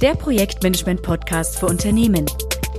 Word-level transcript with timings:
der 0.00 0.14
Projektmanagement-Podcast 0.14 1.58
für 1.58 1.66
Unternehmen. 1.66 2.26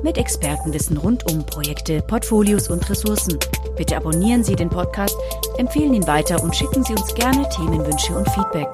Mit 0.04 0.18
Expertenwissen 0.18 0.98
rund 0.98 1.30
um 1.32 1.46
Projekte, 1.46 2.02
Portfolios 2.02 2.70
und 2.70 2.90
Ressourcen. 2.90 3.38
Bitte 3.78 3.98
abonnieren 3.98 4.44
Sie 4.44 4.56
den 4.56 4.70
Podcast, 4.70 5.16
empfehlen 5.58 5.94
ihn 5.94 6.08
weiter 6.08 6.42
und 6.42 6.56
schicken 6.56 6.84
Sie 6.84 6.94
uns 6.94 7.14
gerne 7.14 7.48
Themenwünsche 7.50 8.14
und 8.14 8.30
Feedback. 8.30 8.70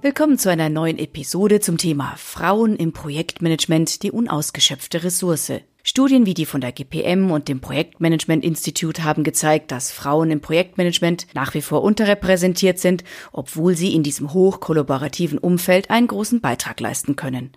Willkommen 0.00 0.38
zu 0.38 0.50
einer 0.50 0.68
neuen 0.68 0.98
Episode 0.98 1.60
zum 1.60 1.78
Thema 1.78 2.14
Frauen 2.16 2.76
im 2.76 2.92
Projektmanagement, 2.92 4.02
die 4.02 4.10
unausgeschöpfte 4.10 5.04
Ressource. 5.04 5.52
Studien 5.84 6.26
wie 6.26 6.34
die 6.34 6.46
von 6.46 6.60
der 6.60 6.70
GPM 6.70 7.32
und 7.32 7.48
dem 7.48 7.60
Projektmanagement 7.60 8.44
Institut 8.44 9.02
haben 9.02 9.24
gezeigt, 9.24 9.72
dass 9.72 9.90
Frauen 9.90 10.30
im 10.30 10.40
Projektmanagement 10.40 11.26
nach 11.34 11.54
wie 11.54 11.62
vor 11.62 11.82
unterrepräsentiert 11.82 12.78
sind, 12.78 13.02
obwohl 13.32 13.76
sie 13.76 13.94
in 13.94 14.04
diesem 14.04 14.32
hochkollaborativen 14.32 15.38
Umfeld 15.38 15.90
einen 15.90 16.06
großen 16.06 16.40
Beitrag 16.40 16.78
leisten 16.78 17.16
können. 17.16 17.50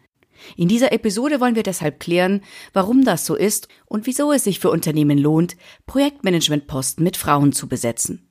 In 0.58 0.68
dieser 0.68 0.92
Episode 0.92 1.40
wollen 1.40 1.56
wir 1.56 1.64
deshalb 1.64 2.00
klären, 2.00 2.42
warum 2.74 3.06
das 3.06 3.26
so 3.26 3.36
ist 3.36 3.68
und 3.86 4.08
wieso 4.08 4.32
es 4.32 4.44
sich 4.44 4.60
für 4.60 4.72
Unternehmen 4.72 5.18
lohnt, 5.18 5.56
Projektmanagementposten 5.86 7.04
mit 7.04 7.18
Frauen 7.18 7.54
zu 7.54 7.68
besetzen. 7.68 8.28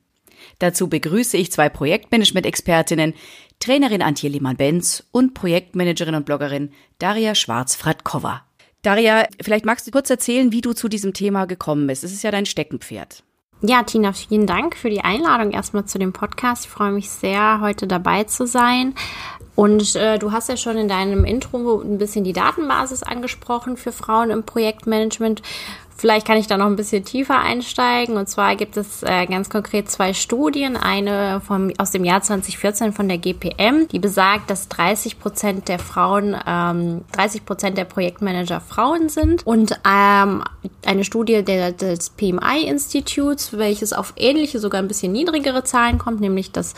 Dazu 0.59 0.89
begrüße 0.89 1.37
ich 1.37 1.51
zwei 1.51 1.69
Projektmanagement-Expertinnen, 1.69 3.13
Trainerin 3.59 4.01
Antje 4.01 4.29
Lehmann-Benz 4.29 5.07
und 5.11 5.33
Projektmanagerin 5.33 6.15
und 6.15 6.25
Bloggerin 6.25 6.71
Daria 6.99 7.33
Schwarz-Fratkova. 7.33 8.43
Daria, 8.85 9.25
vielleicht 9.41 9.65
magst 9.65 9.87
du 9.87 9.91
kurz 9.91 10.09
erzählen, 10.09 10.51
wie 10.51 10.61
du 10.61 10.73
zu 10.73 10.87
diesem 10.87 11.13
Thema 11.13 11.45
gekommen 11.45 11.87
bist. 11.87 12.03
Es 12.03 12.13
ist 12.13 12.23
ja 12.23 12.31
dein 12.31 12.45
Steckenpferd. 12.45 13.23
Ja, 13.61 13.81
Tina, 13.83 14.13
vielen 14.13 14.45
Dank 14.45 14.75
für 14.75 14.91
die 14.91 15.01
Einladung 15.01 15.51
erstmal 15.51 15.85
zu 15.85 15.97
dem 15.97 16.13
Podcast. 16.13 16.65
Ich 16.65 16.69
freue 16.69 16.91
mich 16.91 17.09
sehr, 17.09 17.61
heute 17.61 17.87
dabei 17.87 18.25
zu 18.25 18.45
sein. 18.45 18.93
Und 19.55 19.95
äh, 19.95 20.19
du 20.19 20.31
hast 20.31 20.49
ja 20.49 20.57
schon 20.57 20.77
in 20.77 20.87
deinem 20.87 21.23
Intro 21.23 21.81
ein 21.81 21.97
bisschen 21.97 22.25
die 22.25 22.33
Datenbasis 22.33 23.01
angesprochen 23.01 23.77
für 23.77 23.91
Frauen 23.91 24.29
im 24.29 24.43
Projektmanagement. 24.43 25.41
Vielleicht 25.97 26.27
kann 26.27 26.37
ich 26.37 26.47
da 26.47 26.57
noch 26.57 26.65
ein 26.65 26.75
bisschen 26.75 27.05
tiefer 27.05 27.39
einsteigen. 27.39 28.17
Und 28.17 28.27
zwar 28.27 28.57
gibt 28.57 28.75
es 28.75 29.01
äh, 29.03 29.25
ganz 29.27 29.49
konkret 29.49 29.89
zwei 29.89 30.13
Studien. 30.13 30.75
Eine 30.75 31.41
vom, 31.45 31.71
aus 31.77 31.91
dem 31.91 32.03
Jahr 32.03 32.21
2014 32.21 32.91
von 32.91 33.07
der 33.07 33.17
GPM, 33.17 33.87
die 33.89 33.99
besagt, 33.99 34.49
dass 34.49 34.67
30 34.67 35.19
Prozent 35.19 35.69
der 35.69 35.79
Frauen, 35.79 36.35
ähm, 36.45 37.05
30 37.13 37.45
Prozent 37.45 37.77
der 37.77 37.85
Projektmanager 37.85 38.59
Frauen 38.59 39.07
sind. 39.07 39.47
Und 39.47 39.79
ähm, 39.89 40.43
eine 40.85 41.05
Studie 41.05 41.43
der, 41.43 41.71
des 41.71 42.09
PMI-Instituts, 42.09 43.57
welches 43.57 43.93
auf 43.93 44.13
ähnliche, 44.17 44.59
sogar 44.59 44.81
ein 44.81 44.89
bisschen 44.89 45.13
niedrigere 45.13 45.63
Zahlen 45.63 45.97
kommt, 45.97 46.19
nämlich 46.19 46.51
dass 46.51 46.73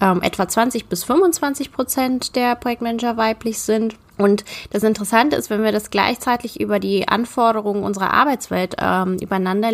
ähm, 0.00 0.22
etwa 0.22 0.48
20 0.48 0.86
bis 0.86 1.04
25 1.04 1.72
Prozent 1.72 2.36
der 2.36 2.54
Projektmanager 2.54 3.18
weiblich 3.18 3.60
sind. 3.60 3.96
Und 4.18 4.44
das 4.70 4.82
Interessante 4.82 5.36
ist, 5.36 5.50
wenn 5.50 5.62
wir 5.62 5.72
das 5.72 5.90
gleichzeitig 5.90 6.60
über 6.60 6.78
die 6.78 7.08
Anforderungen 7.08 7.82
unserer 7.82 8.12
Arbeitswelt 8.12 8.76
ähm, 8.78 9.16
übereinander 9.20 9.72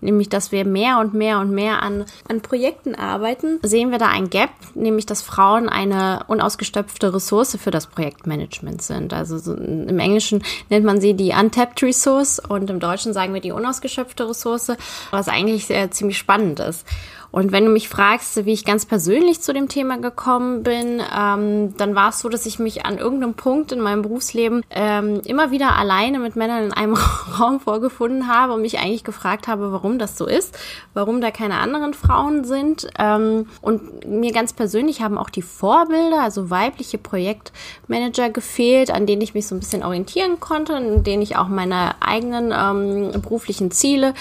nämlich 0.00 0.28
dass 0.28 0.52
wir 0.52 0.64
mehr 0.64 0.98
und 0.98 1.14
mehr 1.14 1.40
und 1.40 1.50
mehr 1.50 1.82
an, 1.82 2.04
an 2.28 2.40
Projekten 2.40 2.94
arbeiten, 2.94 3.58
sehen 3.62 3.90
wir 3.90 3.98
da 3.98 4.08
ein 4.08 4.30
Gap, 4.30 4.50
nämlich 4.74 5.06
dass 5.06 5.22
Frauen 5.22 5.68
eine 5.68 6.24
unausgestopfte 6.28 7.12
Ressource 7.12 7.56
für 7.56 7.70
das 7.70 7.86
Projektmanagement 7.86 8.82
sind. 8.82 9.12
Also 9.12 9.38
so 9.38 9.54
im 9.54 9.98
Englischen 9.98 10.42
nennt 10.70 10.84
man 10.84 11.00
sie 11.00 11.14
die 11.14 11.32
untapped 11.38 11.82
resource 11.82 12.38
und 12.38 12.70
im 12.70 12.80
Deutschen 12.80 13.12
sagen 13.12 13.34
wir 13.34 13.40
die 13.40 13.52
unausgeschöpfte 13.52 14.28
Ressource, 14.28 14.72
was 15.10 15.28
eigentlich 15.28 15.66
sehr, 15.66 15.90
ziemlich 15.90 16.18
spannend 16.18 16.60
ist. 16.60 16.86
Und 17.32 17.50
wenn 17.50 17.64
du 17.64 17.70
mich 17.70 17.88
fragst, 17.88 18.44
wie 18.44 18.52
ich 18.52 18.66
ganz 18.66 18.84
persönlich 18.84 19.40
zu 19.40 19.54
dem 19.54 19.68
Thema 19.68 19.96
gekommen 19.96 20.62
bin, 20.62 21.00
ähm, 21.16 21.74
dann 21.78 21.94
war 21.94 22.10
es 22.10 22.20
so, 22.20 22.28
dass 22.28 22.44
ich 22.44 22.58
mich 22.58 22.84
an 22.84 22.98
irgendeinem 22.98 23.32
Punkt 23.32 23.72
in 23.72 23.80
meinem 23.80 24.02
Berufsleben 24.02 24.62
ähm, 24.68 25.22
immer 25.24 25.50
wieder 25.50 25.74
alleine 25.76 26.18
mit 26.18 26.36
Männern 26.36 26.64
in 26.64 26.72
einem 26.74 26.94
Raum 27.40 27.58
vorgefunden 27.58 28.28
habe 28.28 28.52
und 28.52 28.60
mich 28.60 28.78
eigentlich 28.78 29.02
gefragt 29.02 29.48
habe, 29.48 29.72
warum 29.72 29.98
das 29.98 30.18
so 30.18 30.26
ist, 30.26 30.56
warum 30.92 31.22
da 31.22 31.30
keine 31.30 31.54
anderen 31.54 31.94
Frauen 31.94 32.44
sind. 32.44 32.88
Ähm, 32.98 33.46
und 33.62 34.06
mir 34.06 34.32
ganz 34.32 34.52
persönlich 34.52 35.00
haben 35.00 35.16
auch 35.16 35.30
die 35.30 35.40
Vorbilder, 35.40 36.20
also 36.20 36.50
weibliche 36.50 36.98
Projektmanager 36.98 38.28
gefehlt, 38.28 38.90
an 38.90 39.06
denen 39.06 39.22
ich 39.22 39.32
mich 39.32 39.46
so 39.46 39.54
ein 39.54 39.60
bisschen 39.60 39.82
orientieren 39.82 40.38
konnte, 40.38 40.74
in 40.74 41.02
denen 41.02 41.22
ich 41.22 41.36
auch 41.36 41.48
meine 41.48 41.94
eigenen 42.02 42.52
ähm, 42.54 43.22
beruflichen 43.22 43.70
Ziele 43.70 44.12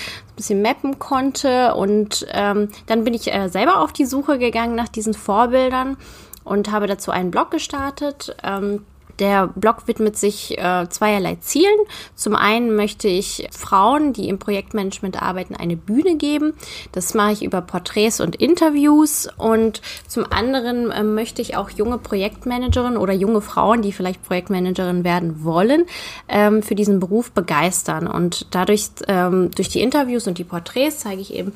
bisschen 0.42 0.62
mappen 0.62 1.00
konnte. 1.00 1.76
Und 1.76 2.26
ähm, 2.32 2.70
dann 2.88 3.04
bin 3.04 3.14
ich 3.14 3.34
äh, 3.34 3.48
selber 3.50 3.80
auf 3.80 3.94
die 3.94 4.06
Suche 4.06 4.38
gegangen 4.40 4.76
nach 4.76 4.90
diesen 4.90 5.14
Vorbildern 5.14 5.98
und 6.44 6.72
habe 6.72 6.88
dazu 6.88 7.12
einen 7.12 7.32
Blog 7.32 7.52
gestartet. 7.52 8.36
Ähm, 8.44 8.84
der 9.22 9.48
Blog 9.48 9.88
widmet 9.88 10.18
sich 10.18 10.58
äh, 10.58 10.90
zweierlei 10.90 11.36
Zielen. 11.36 11.80
Zum 12.16 12.36
einen 12.36 12.76
möchte 12.76 13.08
ich 13.08 13.48
Frauen, 13.52 14.14
die 14.14 14.28
im 14.28 14.40
Projektmanagement 14.40 15.22
arbeiten, 15.22 15.56
eine 15.56 15.78
Bühne 15.78 16.18
geben. 16.18 16.54
Das 16.92 17.14
mache 17.14 17.34
ich 17.34 17.44
über 17.44 17.62
Porträts 17.62 18.20
und 18.20 18.36
Interviews. 18.36 19.30
Und 19.38 19.82
zum 20.08 20.26
anderen 20.30 20.92
äh, 20.92 21.04
möchte 21.04 21.42
ich 21.42 21.56
auch 21.56 21.70
junge 21.70 22.00
Projektmanagerinnen 22.00 22.98
oder 22.98 23.14
junge 23.14 23.42
Frauen, 23.42 23.84
die 23.84 23.92
vielleicht 23.92 24.24
Projektmanagerin 24.24 25.04
werden 25.04 25.44
wollen, 25.44 25.86
ähm, 26.28 26.64
für 26.64 26.74
diesen 26.76 27.00
Beruf 27.00 27.32
begeistern. 27.32 28.08
Und 28.08 28.48
dadurch, 28.50 28.90
ähm, 29.08 29.52
durch 29.52 29.70
die 29.70 29.82
Interviews 29.82 30.28
und 30.28 30.40
die 30.40 30.44
Porträts 30.44 31.00
zeige 31.00 31.22
ich 31.22 31.34
eben 31.36 31.54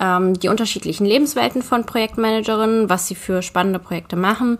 ähm, 0.00 0.38
die 0.38 0.48
unterschiedlichen 0.48 1.06
Lebenswelten 1.06 1.62
von 1.62 1.86
Projektmanagerinnen, 1.86 2.90
was 2.90 3.08
sie 3.08 3.14
für 3.14 3.42
spannende 3.42 3.78
Projekte 3.78 4.16
machen 4.16 4.58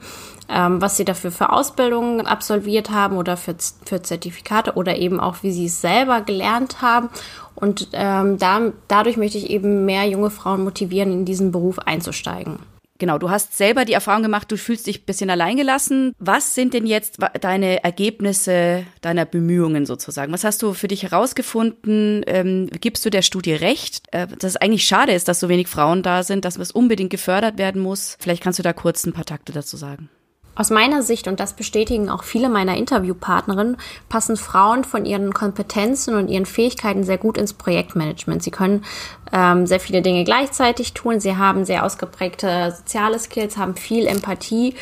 ähm, 0.48 0.80
was 0.80 0.96
sie 0.96 1.04
dafür 1.04 1.30
für 1.30 1.52
Ausbildungen 1.52 2.26
absolviert 2.26 2.90
haben 2.90 3.16
oder 3.16 3.36
für, 3.36 3.54
für 3.84 4.02
Zertifikate 4.02 4.74
oder 4.74 4.96
eben 4.96 5.20
auch, 5.20 5.36
wie 5.42 5.52
sie 5.52 5.66
es 5.66 5.80
selber 5.80 6.20
gelernt 6.20 6.82
haben. 6.82 7.08
Und 7.54 7.88
ähm, 7.92 8.38
da, 8.38 8.72
dadurch 8.88 9.16
möchte 9.16 9.38
ich 9.38 9.50
eben 9.50 9.84
mehr 9.84 10.04
junge 10.04 10.30
Frauen 10.30 10.64
motivieren, 10.64 11.12
in 11.12 11.24
diesen 11.24 11.52
Beruf 11.52 11.78
einzusteigen. 11.78 12.58
Genau, 12.98 13.18
du 13.18 13.28
hast 13.28 13.56
selber 13.56 13.84
die 13.84 13.92
Erfahrung 13.92 14.22
gemacht, 14.22 14.50
du 14.52 14.56
fühlst 14.56 14.86
dich 14.86 15.00
ein 15.02 15.04
bisschen 15.04 15.28
alleingelassen. 15.28 16.12
Was 16.18 16.54
sind 16.54 16.74
denn 16.74 16.86
jetzt 16.86 17.18
deine 17.40 17.82
Ergebnisse 17.82 18.86
deiner 19.00 19.24
Bemühungen 19.24 19.84
sozusagen? 19.84 20.32
Was 20.32 20.44
hast 20.44 20.62
du 20.62 20.74
für 20.74 20.86
dich 20.86 21.02
herausgefunden? 21.02 22.22
Ähm, 22.26 22.68
gibst 22.80 23.04
du 23.04 23.10
der 23.10 23.22
Studie 23.22 23.54
recht, 23.54 24.02
äh, 24.12 24.28
dass 24.28 24.52
es 24.52 24.56
eigentlich 24.56 24.84
schade 24.84 25.12
ist, 25.12 25.26
dass 25.26 25.40
so 25.40 25.48
wenig 25.48 25.66
Frauen 25.66 26.04
da 26.04 26.22
sind, 26.22 26.44
dass 26.44 26.56
es 26.56 26.70
unbedingt 26.70 27.10
gefördert 27.10 27.58
werden 27.58 27.82
muss? 27.82 28.16
Vielleicht 28.20 28.42
kannst 28.42 28.60
du 28.60 28.62
da 28.62 28.72
kurz 28.72 29.04
ein 29.04 29.12
paar 29.12 29.24
Takte 29.24 29.52
dazu 29.52 29.76
sagen. 29.76 30.08
Aus 30.56 30.70
meiner 30.70 31.02
Sicht, 31.02 31.26
und 31.26 31.40
das 31.40 31.54
bestätigen 31.54 32.08
auch 32.08 32.22
viele 32.22 32.48
meiner 32.48 32.76
Interviewpartnerinnen, 32.76 33.76
passen 34.08 34.36
Frauen 34.36 34.84
von 34.84 35.04
ihren 35.04 35.34
Kompetenzen 35.34 36.14
und 36.14 36.28
ihren 36.28 36.46
Fähigkeiten 36.46 37.04
sehr 37.04 37.18
gut 37.18 37.36
ins 37.36 37.52
Projektmanagement. 37.52 38.42
Sie 38.42 38.50
können 38.50 38.84
ähm, 39.32 39.66
sehr 39.66 39.80
viele 39.80 40.02
Dinge 40.02 40.24
gleichzeitig 40.24 40.94
tun. 40.94 41.20
Sie 41.20 41.36
haben 41.36 41.64
sehr 41.64 41.84
ausgeprägte 41.84 42.72
soziale 42.76 43.18
Skills, 43.18 43.56
haben 43.56 43.74
viel 43.74 44.06
Empathie 44.06 44.74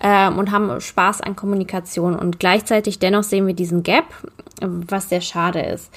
ähm, 0.00 0.38
und 0.38 0.52
haben 0.52 0.80
Spaß 0.80 1.20
an 1.20 1.34
Kommunikation. 1.34 2.14
Und 2.14 2.38
gleichzeitig 2.38 2.98
dennoch 2.98 3.24
sehen 3.24 3.46
wir 3.46 3.54
diesen 3.54 3.82
Gap, 3.82 4.04
was 4.60 5.08
sehr 5.08 5.20
schade 5.20 5.60
ist. 5.60 5.90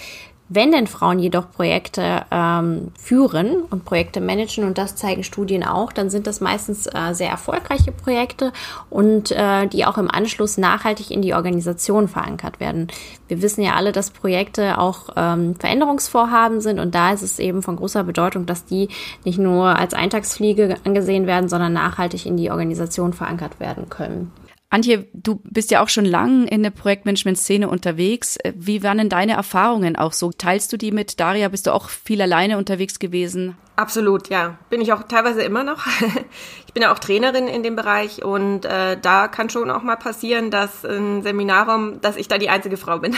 Wenn 0.47 0.71
denn 0.71 0.85
Frauen 0.85 1.17
jedoch 1.17 1.51
Projekte 1.51 2.23
ähm, 2.29 2.91
führen 2.99 3.63
und 3.63 3.83
Projekte 3.83 4.21
managen, 4.21 4.63
und 4.63 4.77
das 4.77 4.95
zeigen 4.95 5.23
Studien 5.23 5.63
auch, 5.63 5.91
dann 5.91 6.11
sind 6.11 6.27
das 6.27 6.39
meistens 6.39 6.85
äh, 6.85 7.13
sehr 7.13 7.31
erfolgreiche 7.31 7.91
Projekte 7.91 8.53
und 8.91 9.31
äh, 9.31 9.65
die 9.65 9.85
auch 9.85 9.97
im 9.97 10.09
Anschluss 10.09 10.59
nachhaltig 10.59 11.09
in 11.09 11.23
die 11.23 11.33
Organisation 11.33 12.07
verankert 12.07 12.59
werden. 12.59 12.89
Wir 13.27 13.41
wissen 13.41 13.63
ja 13.63 13.73
alle, 13.73 13.91
dass 13.91 14.11
Projekte 14.11 14.77
auch 14.77 15.09
ähm, 15.15 15.55
Veränderungsvorhaben 15.55 16.61
sind 16.61 16.79
und 16.79 16.93
da 16.93 17.11
ist 17.11 17.23
es 17.23 17.39
eben 17.39 17.63
von 17.63 17.77
großer 17.77 18.03
Bedeutung, 18.03 18.45
dass 18.45 18.65
die 18.65 18.89
nicht 19.23 19.39
nur 19.39 19.75
als 19.75 19.95
Eintagsfliege 19.95 20.75
angesehen 20.83 21.25
werden, 21.25 21.49
sondern 21.49 21.73
nachhaltig 21.73 22.27
in 22.27 22.37
die 22.37 22.51
Organisation 22.51 23.13
verankert 23.13 23.59
werden 23.59 23.89
können. 23.89 24.31
Antje, 24.69 25.07
du 25.13 25.41
bist 25.43 25.71
ja 25.71 25.81
auch 25.81 25.89
schon 25.89 26.05
lang 26.05 26.47
in 26.47 26.63
der 26.63 26.71
Projektmanagement-Szene 26.71 27.69
unterwegs. 27.69 28.37
Äh, 28.37 28.53
wie 28.55 28.83
waren 28.83 28.97
denn 28.97 29.09
deine 29.09 29.33
Erfahrungen 29.33 29.95
auch 29.95 30.13
so? 30.13 30.31
Teilst 30.31 30.73
du 30.73 30.77
die 30.77 30.91
mit 30.91 31.19
Daria? 31.19 31.49
Bist 31.49 31.67
du 31.67 31.73
auch 31.73 31.89
viel 31.89 32.21
alleine 32.21 32.57
unterwegs 32.57 32.99
gewesen? 32.99 33.55
Absolut, 33.77 34.29
ja. 34.29 34.57
Bin 34.69 34.81
ich 34.81 34.91
auch 34.93 35.03
teilweise 35.03 35.43
immer 35.43 35.63
noch. 35.63 35.85
ich 36.65 36.73
bin 36.73 36.81
ja 36.81 36.93
auch 36.93 36.99
Trainerin 36.99 37.47
in 37.47 37.61
dem 37.61 37.75
Bereich 37.75 38.23
und 38.23 38.65
äh, 38.65 38.97
da 38.99 39.27
kann 39.27 39.49
schon 39.49 39.69
auch 39.69 39.83
mal 39.83 39.97
passieren, 39.97 40.49
dass 40.49 40.83
ein 40.83 41.23
Seminarraum, 41.23 42.01
dass 42.01 42.15
ich 42.15 42.27
da 42.27 42.37
die 42.37 42.49
einzige 42.49 42.77
Frau 42.77 42.99
bin. 42.99 43.15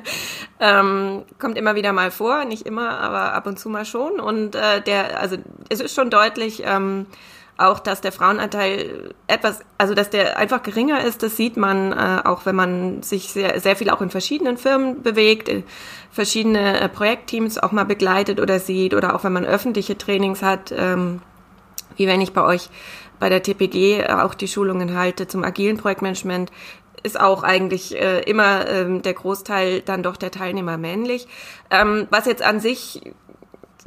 ähm, 0.60 1.24
kommt 1.38 1.58
immer 1.58 1.74
wieder 1.74 1.92
mal 1.92 2.10
vor, 2.10 2.44
nicht 2.44 2.66
immer, 2.66 3.00
aber 3.00 3.32
ab 3.32 3.46
und 3.46 3.58
zu 3.58 3.68
mal 3.68 3.84
schon. 3.84 4.20
Und 4.20 4.54
äh, 4.54 4.80
der, 4.82 5.18
also 5.18 5.36
es 5.70 5.80
ist 5.80 5.94
schon 5.94 6.10
deutlich, 6.10 6.62
ähm, 6.64 7.06
auch, 7.56 7.78
dass 7.78 8.00
der 8.00 8.12
Frauenanteil 8.12 9.14
etwas, 9.26 9.60
also 9.78 9.94
dass 9.94 10.10
der 10.10 10.38
einfach 10.38 10.62
geringer 10.62 11.04
ist, 11.04 11.22
das 11.22 11.36
sieht 11.36 11.56
man 11.56 11.92
äh, 11.92 12.22
auch, 12.24 12.46
wenn 12.46 12.56
man 12.56 13.02
sich 13.02 13.32
sehr, 13.32 13.60
sehr 13.60 13.76
viel 13.76 13.90
auch 13.90 14.00
in 14.00 14.10
verschiedenen 14.10 14.56
Firmen 14.56 15.02
bewegt, 15.02 15.48
äh, 15.48 15.62
verschiedene 16.10 16.80
äh, 16.80 16.88
Projektteams 16.88 17.58
auch 17.58 17.72
mal 17.72 17.84
begleitet 17.84 18.40
oder 18.40 18.58
sieht 18.58 18.94
oder 18.94 19.14
auch 19.14 19.24
wenn 19.24 19.32
man 19.32 19.44
öffentliche 19.44 19.96
Trainings 19.96 20.42
hat, 20.42 20.72
ähm, 20.76 21.22
wie 21.96 22.08
wenn 22.08 22.20
ich 22.20 22.32
bei 22.32 22.42
euch 22.42 22.70
bei 23.20 23.28
der 23.28 23.42
TPG 23.42 24.04
auch 24.08 24.34
die 24.34 24.48
Schulungen 24.48 24.96
halte 24.96 25.28
zum 25.28 25.44
agilen 25.44 25.76
Projektmanagement, 25.76 26.50
ist 27.04 27.20
auch 27.20 27.42
eigentlich 27.42 27.94
äh, 27.94 28.20
immer 28.22 28.68
ähm, 28.68 29.02
der 29.02 29.14
Großteil 29.14 29.82
dann 29.82 30.02
doch 30.02 30.16
der 30.16 30.30
Teilnehmer 30.30 30.78
männlich. 30.78 31.28
Ähm, 31.70 32.08
was 32.10 32.26
jetzt 32.26 32.42
an 32.42 32.60
sich, 32.60 33.02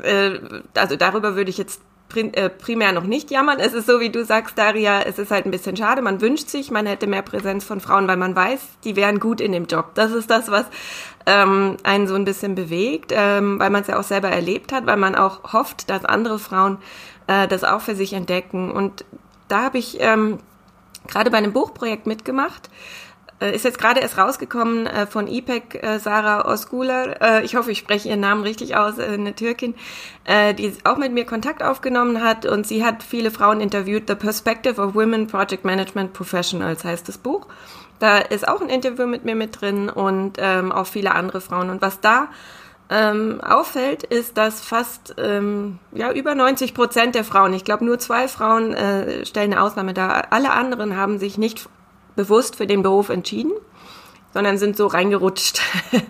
äh, 0.02 0.40
also 0.76 0.96
darüber 0.96 1.36
würde 1.36 1.50
ich 1.50 1.58
jetzt 1.58 1.82
äh, 1.82 1.87
primär 2.08 2.94
noch 2.94 3.04
nicht 3.04 3.32
jammern. 3.32 3.60
Es 3.60 3.74
ist 3.74 3.86
so, 3.86 4.00
wie 4.00 4.10
du 4.10 4.24
sagst, 4.24 4.58
Daria, 4.58 5.02
es 5.02 5.20
ist 5.20 5.32
halt 5.32 5.46
ein 5.46 5.52
bisschen 5.52 5.76
schade. 5.76 6.02
Man 6.02 6.22
wünscht 6.22 6.50
sich, 6.50 6.72
man 6.72 6.86
hätte 6.86 7.08
mehr 7.08 7.22
Präsenz 7.22 7.66
von 7.66 7.82
Frauen, 7.82 8.08
weil 8.08 8.18
man 8.18 8.36
weiß, 8.36 8.60
die 8.84 8.96
wären 8.96 9.20
gut 9.20 9.42
in 9.42 9.52
dem 9.52 9.66
Job. 9.66 9.92
Das 9.96 10.12
ist 10.12 10.30
das, 10.30 10.50
was 10.50 10.66
ähm, 11.26 11.78
einen 11.84 12.08
so 12.08 12.16
ein 12.16 12.26
bisschen 12.26 12.56
bewegt, 12.56 13.12
ähm, 13.14 13.60
weil 13.60 13.70
man 13.70 13.82
es 13.82 13.88
ja 13.88 14.00
auch 14.00 14.04
selber 14.04 14.30
erlebt 14.30 14.72
hat, 14.72 14.86
weil 14.86 14.98
man 14.98 15.16
auch 15.16 15.54
hofft, 15.54 15.90
dass 15.90 16.06
andere 16.06 16.40
Frauen 16.40 16.78
äh, 17.28 17.48
das 17.48 17.64
auch 17.64 17.82
für 17.82 17.96
sich 17.96 18.14
entdecken. 18.14 18.72
Und 18.72 19.04
da 19.50 19.64
habe 19.64 19.78
ich 19.78 19.98
ähm, 20.00 20.40
gerade 21.08 21.30
bei 21.30 21.38
einem 21.38 21.54
Buchprojekt 21.54 22.08
mitgemacht 22.08 22.68
äh, 22.68 22.70
ist 23.40 23.66
jetzt 23.66 23.78
gerade 23.78 24.00
erst 24.00 24.18
rausgekommen 24.18 24.88
äh, 24.88 25.06
von 25.06 25.28
IPEC 25.28 25.84
äh, 25.84 26.00
Sarah 26.00 26.46
Osguler. 26.52 27.22
Äh, 27.22 27.46
ich 27.46 27.56
hoffe, 27.56 27.72
ich 27.72 27.78
spreche 27.78 28.10
ihren 28.10 28.20
Namen 28.20 28.44
richtig 28.44 28.76
aus, 28.76 28.98
äh, 28.98 29.04
eine 29.04 29.36
Türkin, 29.36 29.76
äh, 30.26 30.54
die 30.54 30.74
auch 30.84 30.98
mit 30.98 31.14
mir 31.14 31.26
Kontakt 31.26 31.62
aufgenommen 31.62 32.24
hat 32.24 32.46
und 32.46 32.66
sie 32.66 32.84
hat 32.84 33.04
viele 33.04 33.30
Frauen 33.30 33.62
interviewt. 33.62 34.04
The 34.08 34.16
Perspective 34.16 34.82
of 34.82 34.96
Women 34.96 35.28
Project 35.28 35.66
Management 35.66 36.14
Professionals 36.14 36.84
heißt 36.84 37.08
das 37.08 37.18
Buch. 37.18 37.48
Da 38.00 38.18
ist 38.18 38.48
auch 38.48 38.62
ein 38.62 38.70
Interview 38.70 39.08
mit 39.08 39.26
mir 39.26 39.36
mit 39.36 39.62
drin 39.62 39.90
und 39.90 40.38
ähm, 40.40 40.72
auch 40.72 40.88
viele 40.88 41.14
andere 41.14 41.42
Frauen. 41.42 41.70
Und 41.70 41.82
was 41.82 42.00
da 42.00 42.30
ähm, 42.90 43.42
auffällt, 43.42 44.04
ist, 44.04 44.38
dass 44.38 44.62
fast 44.62 45.16
ähm, 45.18 45.80
ja 45.92 46.12
über 46.12 46.36
90 46.36 46.74
Prozent 46.74 47.16
der 47.16 47.24
Frauen, 47.24 47.54
ich 47.54 47.66
glaube 47.66 47.86
nur 47.86 48.00
zwei 48.00 48.28
Frauen 48.28 48.74
äh, 48.74 49.26
stellen 49.26 49.54
eine 49.54 49.62
Ausnahme 49.62 49.94
dar, 49.94 50.28
alle 50.32 50.52
anderen 50.52 50.96
haben 50.96 51.20
sich 51.20 51.38
nicht 51.38 51.68
bewusst 52.18 52.58
für 52.58 52.68
den 52.68 52.84
Beruf 52.84 53.08
entschieden, 53.08 53.54
sondern 54.34 54.58
sind 54.58 54.76
so 54.76 54.88
reingerutscht. 54.88 55.62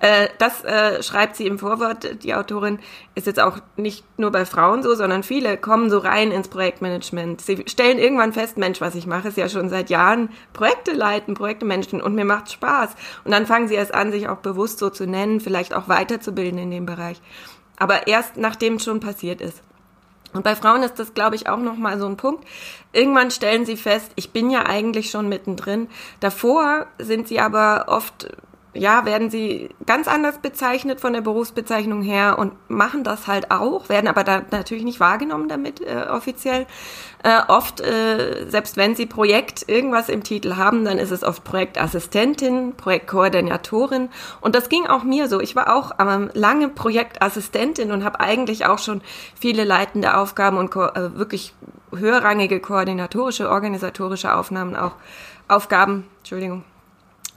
Äh, 0.00 0.28
das 0.38 0.62
äh, 0.64 1.02
schreibt 1.02 1.34
sie 1.34 1.46
im 1.46 1.58
Vorwort, 1.58 2.22
die 2.24 2.34
Autorin, 2.34 2.78
ist 3.14 3.26
jetzt 3.26 3.40
auch 3.40 3.58
nicht 3.76 4.04
nur 4.18 4.32
bei 4.32 4.44
Frauen 4.44 4.82
so, 4.82 4.94
sondern 4.94 5.22
viele 5.22 5.56
kommen 5.56 5.88
so 5.88 5.98
rein 5.98 6.30
ins 6.30 6.48
Projektmanagement. 6.48 7.40
Sie 7.40 7.64
stellen 7.66 7.98
irgendwann 7.98 8.34
fest, 8.34 8.58
Mensch, 8.58 8.82
was 8.82 8.96
ich 8.96 9.06
mache, 9.06 9.28
ist 9.28 9.38
ja 9.38 9.48
schon 9.48 9.70
seit 9.70 9.88
Jahren 9.88 10.28
Projekte 10.52 10.92
leiten, 10.92 11.32
Projekte 11.32 11.64
managen 11.64 12.02
und 12.02 12.14
mir 12.14 12.26
macht 12.26 12.52
Spaß. 12.52 12.90
Und 13.24 13.30
dann 13.30 13.46
fangen 13.46 13.68
sie 13.68 13.74
erst 13.76 13.94
an, 13.94 14.12
sich 14.12 14.28
auch 14.28 14.38
bewusst 14.38 14.78
so 14.78 14.90
zu 14.90 15.06
nennen, 15.06 15.40
vielleicht 15.40 15.72
auch 15.72 15.88
weiterzubilden 15.88 16.58
in 16.58 16.70
dem 16.70 16.84
Bereich. 16.84 17.22
Aber 17.78 18.06
erst 18.06 18.36
nachdem 18.36 18.74
es 18.74 18.84
schon 18.84 19.00
passiert 19.00 19.40
ist. 19.40 19.62
Und 20.34 20.42
bei 20.42 20.54
Frauen 20.56 20.82
ist 20.82 20.98
das, 20.98 21.14
glaube 21.14 21.36
ich, 21.36 21.48
auch 21.48 21.58
nochmal 21.58 21.98
so 21.98 22.06
ein 22.06 22.16
Punkt. 22.16 22.44
Irgendwann 22.92 23.30
stellen 23.30 23.64
sie 23.64 23.76
fest, 23.76 24.12
ich 24.16 24.32
bin 24.32 24.50
ja 24.50 24.66
eigentlich 24.66 25.10
schon 25.10 25.28
mittendrin. 25.28 25.88
Davor 26.20 26.86
sind 26.98 27.28
sie 27.28 27.40
aber 27.40 27.86
oft 27.88 28.28
ja, 28.74 29.04
werden 29.04 29.30
sie 29.30 29.70
ganz 29.86 30.08
anders 30.08 30.38
bezeichnet 30.38 31.00
von 31.00 31.12
der 31.12 31.20
Berufsbezeichnung 31.20 32.02
her 32.02 32.38
und 32.38 32.52
machen 32.68 33.04
das 33.04 33.26
halt 33.26 33.50
auch, 33.50 33.88
werden 33.88 34.08
aber 34.08 34.24
da 34.24 34.42
natürlich 34.50 34.84
nicht 34.84 35.00
wahrgenommen 35.00 35.48
damit 35.48 35.80
äh, 35.80 36.06
offiziell. 36.10 36.66
Äh, 37.22 37.40
oft, 37.48 37.80
äh, 37.80 38.46
selbst 38.48 38.76
wenn 38.76 38.96
sie 38.96 39.06
Projekt 39.06 39.68
irgendwas 39.68 40.08
im 40.08 40.24
Titel 40.24 40.56
haben, 40.56 40.84
dann 40.84 40.98
ist 40.98 41.12
es 41.12 41.22
oft 41.22 41.44
Projektassistentin, 41.44 42.74
Projektkoordinatorin 42.76 44.10
und 44.40 44.54
das 44.54 44.68
ging 44.68 44.86
auch 44.86 45.04
mir 45.04 45.28
so. 45.28 45.40
Ich 45.40 45.56
war 45.56 45.74
auch 45.74 45.92
ähm, 46.00 46.30
lange 46.34 46.68
Projektassistentin 46.68 47.92
und 47.92 48.04
habe 48.04 48.20
eigentlich 48.20 48.66
auch 48.66 48.78
schon 48.78 49.00
viele 49.38 49.64
leitende 49.64 50.16
Aufgaben 50.16 50.58
und 50.58 50.74
äh, 50.74 51.16
wirklich 51.16 51.54
höherrangige 51.94 52.60
koordinatorische, 52.60 53.48
organisatorische 53.48 54.34
Aufnahmen 54.34 54.74
auch 54.74 54.92
Aufgaben, 55.46 56.04
Entschuldigung, 56.18 56.64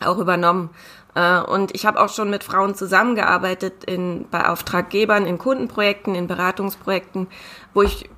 auch 0.04 0.18
übernommen. 0.18 0.70
Äh, 1.18 1.40
und 1.40 1.74
ich 1.74 1.86
habe 1.86 2.00
auch 2.00 2.10
schon 2.10 2.30
mit 2.30 2.44
Frauen 2.44 2.76
zusammengearbeitet 2.76 3.84
in, 3.86 4.28
bei 4.30 4.48
Auftraggebern, 4.48 5.26
in 5.26 5.40
Kundenprojekten, 5.40 6.14
in 6.14 6.28
Beratungsprojekten, 6.28 7.28
wo 7.74 7.82
ich 7.82 8.10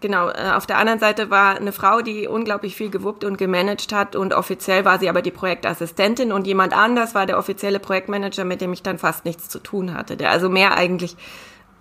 Genau, 0.00 0.28
äh, 0.28 0.52
auf 0.54 0.64
der 0.64 0.78
anderen 0.78 1.00
Seite 1.00 1.28
war 1.28 1.56
eine 1.56 1.72
Frau, 1.72 2.02
die 2.02 2.28
unglaublich 2.28 2.76
viel 2.76 2.88
gewuppt 2.88 3.24
und 3.24 3.36
gemanagt 3.36 3.92
hat 3.92 4.14
und 4.14 4.32
offiziell 4.32 4.84
war 4.84 5.00
sie 5.00 5.08
aber 5.08 5.22
die 5.22 5.32
Projektassistentin 5.32 6.30
und 6.30 6.46
jemand 6.46 6.72
anders 6.72 7.16
war 7.16 7.26
der 7.26 7.36
offizielle 7.36 7.80
Projektmanager, 7.80 8.44
mit 8.44 8.60
dem 8.60 8.72
ich 8.72 8.84
dann 8.84 8.98
fast 8.98 9.24
nichts 9.24 9.48
zu 9.48 9.58
tun 9.58 9.94
hatte, 9.94 10.16
der 10.16 10.30
also 10.30 10.48
mehr 10.48 10.76
eigentlich 10.76 11.16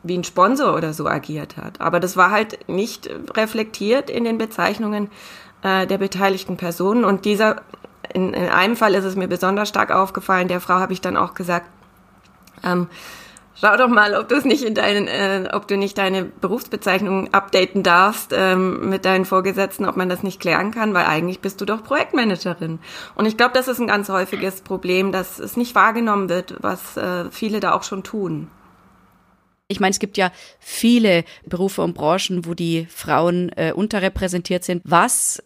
wie 0.01 0.17
ein 0.17 0.23
Sponsor 0.23 0.75
oder 0.75 0.93
so 0.93 1.05
agiert 1.05 1.57
hat. 1.57 1.79
Aber 1.79 1.99
das 1.99 2.17
war 2.17 2.31
halt 2.31 2.67
nicht 2.67 3.07
reflektiert 3.35 4.09
in 4.09 4.23
den 4.23 4.39
Bezeichnungen 4.39 5.11
äh, 5.61 5.85
der 5.85 5.99
beteiligten 5.99 6.57
Personen 6.57 7.05
und 7.05 7.23
dieser 7.23 7.61
in, 8.13 8.33
in 8.33 8.49
einem 8.49 8.75
Fall 8.75 8.95
ist 8.95 9.05
es 9.05 9.15
mir 9.15 9.27
besonders 9.27 9.69
stark 9.69 9.91
aufgefallen. 9.91 10.47
Der 10.47 10.61
Frau 10.61 10.75
habe 10.75 10.93
ich 10.93 11.01
dann 11.01 11.17
auch 11.17 11.33
gesagt, 11.33 11.67
ähm, 12.63 12.87
schau 13.59 13.75
doch 13.77 13.87
mal, 13.87 14.15
ob 14.15 14.29
du 14.29 14.35
es 14.35 14.45
nicht 14.45 14.63
in 14.63 14.75
deinen, 14.75 15.07
äh, 15.07 15.49
ob 15.51 15.67
du 15.67 15.77
nicht 15.77 15.97
deine 15.97 16.25
Berufsbezeichnung 16.25 17.33
updaten 17.33 17.83
darfst 17.83 18.33
ähm, 18.35 18.89
mit 18.89 19.05
deinen 19.05 19.25
Vorgesetzten, 19.25 19.85
ob 19.85 19.97
man 19.97 20.09
das 20.09 20.23
nicht 20.23 20.39
klären 20.39 20.71
kann, 20.71 20.93
weil 20.93 21.05
eigentlich 21.05 21.39
bist 21.39 21.61
du 21.61 21.65
doch 21.65 21.83
Projektmanagerin. 21.83 22.79
Und 23.15 23.25
ich 23.25 23.37
glaube, 23.37 23.53
das 23.53 23.67
ist 23.67 23.79
ein 23.79 23.87
ganz 23.87 24.09
häufiges 24.09 24.61
Problem, 24.61 25.11
dass 25.11 25.39
es 25.39 25.57
nicht 25.57 25.75
wahrgenommen 25.75 26.29
wird, 26.29 26.55
was 26.61 26.97
äh, 26.97 27.29
viele 27.31 27.59
da 27.59 27.73
auch 27.73 27.83
schon 27.83 28.03
tun. 28.03 28.49
Ich 29.69 29.81
meine, 29.81 29.91
es 29.91 29.99
gibt 29.99 30.17
ja 30.17 30.31
viele 30.59 31.25
Berufe 31.45 31.81
und 31.81 31.93
Branchen, 31.93 32.45
wo 32.45 32.53
die 32.53 32.87
Frauen 32.89 33.49
äh, 33.57 33.73
unterrepräsentiert 33.73 34.63
sind. 34.63 34.81
Was 34.85 35.43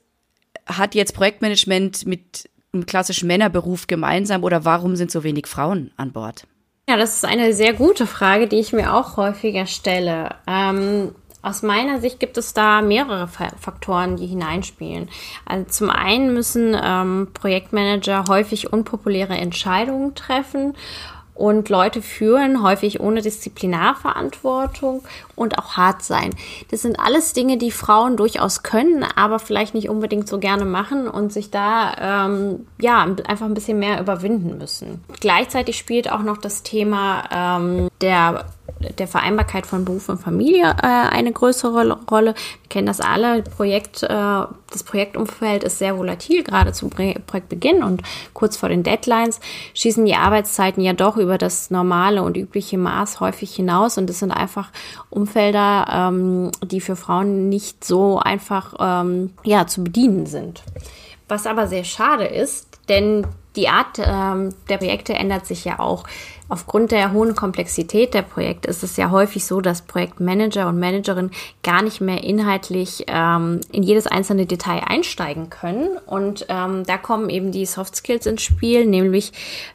hat 0.65 0.95
jetzt 0.95 1.13
Projektmanagement 1.13 2.05
mit 2.05 2.49
einem 2.73 2.85
klassischen 2.85 3.27
Männerberuf 3.27 3.87
gemeinsam 3.87 4.43
oder 4.43 4.65
warum 4.65 4.95
sind 4.95 5.11
so 5.11 5.23
wenig 5.23 5.47
Frauen 5.47 5.91
an 5.97 6.11
Bord? 6.11 6.47
Ja, 6.89 6.97
das 6.97 7.15
ist 7.15 7.25
eine 7.25 7.53
sehr 7.53 7.73
gute 7.73 8.07
Frage, 8.07 8.47
die 8.47 8.59
ich 8.59 8.73
mir 8.73 8.93
auch 8.93 9.17
häufiger 9.17 9.65
stelle. 9.65 10.35
Ähm, 10.47 11.13
aus 11.41 11.63
meiner 11.63 11.99
Sicht 11.99 12.19
gibt 12.19 12.37
es 12.37 12.53
da 12.53 12.81
mehrere 12.81 13.27
Faktoren, 13.27 14.15
die 14.15 14.27
hineinspielen. 14.27 15.09
Also 15.45 15.65
zum 15.69 15.89
einen 15.89 16.33
müssen 16.33 16.77
ähm, 16.81 17.29
Projektmanager 17.33 18.25
häufig 18.27 18.71
unpopuläre 18.71 19.33
Entscheidungen 19.33 20.13
treffen 20.13 20.73
und 21.33 21.69
Leute 21.69 22.01
führen, 22.01 22.63
häufig 22.63 22.99
ohne 22.99 23.21
Disziplinarverantwortung 23.21 25.03
und 25.35 25.57
auch 25.57 25.77
hart 25.77 26.03
sein. 26.03 26.31
Das 26.69 26.81
sind 26.81 26.99
alles 26.99 27.33
Dinge, 27.33 27.57
die 27.57 27.71
Frauen 27.71 28.17
durchaus 28.17 28.63
können, 28.63 29.03
aber 29.15 29.39
vielleicht 29.39 29.73
nicht 29.73 29.89
unbedingt 29.89 30.27
so 30.27 30.39
gerne 30.39 30.65
machen 30.65 31.07
und 31.07 31.33
sich 31.33 31.49
da 31.49 32.25
ähm, 32.27 32.67
ja 32.79 33.03
einfach 33.25 33.45
ein 33.45 33.53
bisschen 33.53 33.79
mehr 33.79 33.99
überwinden 33.99 34.57
müssen. 34.57 35.03
Gleichzeitig 35.19 35.77
spielt 35.77 36.11
auch 36.11 36.23
noch 36.23 36.37
das 36.37 36.63
Thema 36.63 37.23
ähm, 37.31 37.89
der 38.01 38.45
der 38.97 39.07
Vereinbarkeit 39.07 39.65
von 39.65 39.85
Beruf 39.85 40.09
und 40.09 40.19
Familie 40.19 40.75
äh, 40.81 40.85
eine 40.85 41.31
größere 41.31 41.99
Rolle. 42.09 42.33
Wir 42.33 42.69
kennen 42.69 42.87
das 42.87 43.01
alle. 43.01 43.43
Projekt, 43.43 44.03
äh, 44.03 44.07
das 44.07 44.83
Projektumfeld 44.85 45.63
ist 45.63 45.79
sehr 45.79 45.97
volatil, 45.97 46.43
gerade 46.43 46.73
zum 46.73 46.89
Projektbeginn 46.89 47.83
und 47.83 48.01
kurz 48.33 48.57
vor 48.57 48.69
den 48.69 48.83
Deadlines 48.83 49.39
schießen 49.73 50.05
die 50.05 50.15
Arbeitszeiten 50.15 50.83
ja 50.83 50.93
doch 50.93 51.17
über 51.17 51.37
das 51.37 51.69
normale 51.71 52.23
und 52.23 52.37
übliche 52.37 52.77
Maß 52.77 53.19
häufig 53.19 53.55
hinaus 53.55 53.97
und 53.97 54.09
es 54.09 54.19
sind 54.19 54.31
einfach 54.31 54.71
Umfelder, 55.09 55.87
ähm, 55.91 56.51
die 56.63 56.81
für 56.81 56.95
Frauen 56.95 57.49
nicht 57.49 57.83
so 57.83 58.19
einfach 58.19 58.75
ähm, 58.79 59.31
ja, 59.43 59.67
zu 59.67 59.83
bedienen 59.83 60.25
sind. 60.25 60.63
Was 61.27 61.47
aber 61.47 61.67
sehr 61.67 61.83
schade 61.83 62.25
ist, 62.25 62.67
denn 62.89 63.25
die 63.55 63.67
Art 63.67 63.99
ähm, 63.99 64.53
der 64.69 64.77
Projekte 64.77 65.13
ändert 65.13 65.45
sich 65.45 65.65
ja 65.65 65.79
auch. 65.79 66.03
Aufgrund 66.51 66.91
der 66.91 67.13
hohen 67.13 67.33
Komplexität 67.33 68.13
der 68.13 68.23
Projekte 68.23 68.67
ist 68.67 68.83
es 68.83 68.97
ja 68.97 69.09
häufig 69.09 69.45
so, 69.45 69.61
dass 69.61 69.83
Projektmanager 69.83 70.67
und 70.67 70.81
Managerinnen 70.81 71.31
gar 71.63 71.81
nicht 71.81 72.01
mehr 72.01 72.25
inhaltlich 72.25 73.05
ähm, 73.07 73.61
in 73.71 73.83
jedes 73.83 74.05
einzelne 74.05 74.45
Detail 74.45 74.81
einsteigen 74.85 75.49
können. 75.49 75.97
Und 76.05 76.45
ähm, 76.49 76.83
da 76.85 76.97
kommen 76.97 77.29
eben 77.29 77.53
die 77.53 77.65
Soft 77.65 77.95
Skills 77.95 78.25
ins 78.25 78.41
Spiel, 78.41 78.85
nämlich 78.85 79.31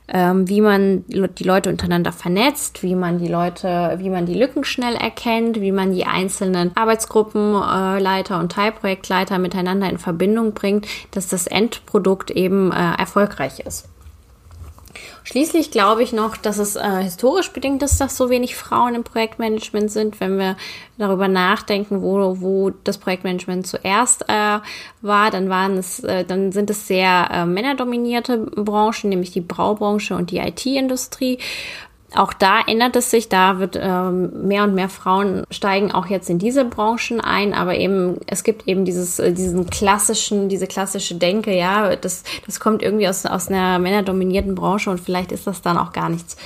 ähm, 0.08 0.50
wie 0.50 0.60
man 0.60 1.06
die 1.08 1.44
Leute 1.44 1.70
untereinander 1.70 2.12
vernetzt, 2.12 2.82
wie 2.82 2.94
man 2.94 3.20
die 3.20 3.28
Leute, 3.28 3.94
wie 3.96 4.10
man 4.10 4.26
die 4.26 4.34
Lücken 4.34 4.62
schnell 4.62 4.96
erkennt, 4.96 5.62
wie 5.62 5.72
man 5.72 5.94
die 5.94 6.04
einzelnen 6.04 6.76
Arbeitsgruppenleiter 6.76 8.34
äh, 8.34 8.38
und 8.38 8.52
Teilprojektleiter 8.52 9.38
miteinander 9.38 9.88
in 9.88 9.96
Verbindung 9.96 10.52
bringt, 10.52 10.86
dass 11.12 11.28
das 11.28 11.46
Endprodukt 11.46 12.30
eben 12.30 12.70
äh, 12.70 12.98
erfolgreich 12.98 13.60
ist. 13.60 13.88
Schließlich 15.24 15.70
glaube 15.70 16.02
ich 16.02 16.12
noch, 16.12 16.36
dass 16.36 16.58
es 16.58 16.76
äh, 16.76 17.02
historisch 17.02 17.52
bedingt 17.52 17.82
ist, 17.82 18.00
dass 18.00 18.16
so 18.16 18.30
wenig 18.30 18.54
Frauen 18.54 18.94
im 18.94 19.04
Projektmanagement 19.04 19.90
sind. 19.90 20.20
Wenn 20.20 20.38
wir 20.38 20.56
darüber 20.98 21.28
nachdenken, 21.28 22.02
wo, 22.02 22.40
wo 22.40 22.70
das 22.84 22.98
Projektmanagement 22.98 23.66
zuerst 23.66 24.28
äh, 24.28 24.58
war, 25.02 25.30
dann 25.30 25.48
waren 25.48 25.78
es, 25.78 26.00
äh, 26.00 26.24
dann 26.24 26.52
sind 26.52 26.70
es 26.70 26.86
sehr 26.86 27.28
äh, 27.32 27.44
männerdominierte 27.44 28.38
Branchen, 28.38 29.10
nämlich 29.10 29.32
die 29.32 29.40
Braubranche 29.40 30.14
und 30.14 30.30
die 30.30 30.38
IT-Industrie. 30.38 31.38
Auch 32.14 32.32
da 32.32 32.60
ändert 32.66 32.94
es 32.96 33.10
sich, 33.10 33.28
da 33.28 33.58
wird 33.58 33.78
ähm, 33.80 34.46
mehr 34.46 34.64
und 34.64 34.74
mehr 34.74 34.88
Frauen 34.88 35.44
steigen 35.50 35.92
auch 35.92 36.06
jetzt 36.06 36.30
in 36.30 36.38
diese 36.38 36.64
Branchen 36.64 37.20
ein, 37.20 37.52
aber 37.52 37.76
eben 37.76 38.18
es 38.26 38.44
gibt 38.44 38.68
eben 38.68 38.84
dieses 38.84 39.18
äh, 39.18 39.32
diesen 39.32 39.68
klassischen 39.68 40.48
diese 40.48 40.66
klassische 40.66 41.16
Denke, 41.16 41.54
ja, 41.54 41.96
das 41.96 42.22
das 42.46 42.60
kommt 42.60 42.82
irgendwie 42.82 43.08
aus 43.08 43.26
aus 43.26 43.48
einer 43.48 43.78
männerdominierten 43.78 44.54
Branche 44.54 44.90
und 44.90 45.00
vielleicht 45.00 45.32
ist 45.32 45.46
das 45.46 45.62
dann 45.62 45.78
auch 45.78 45.92
gar 45.92 46.08
nichts 46.08 46.36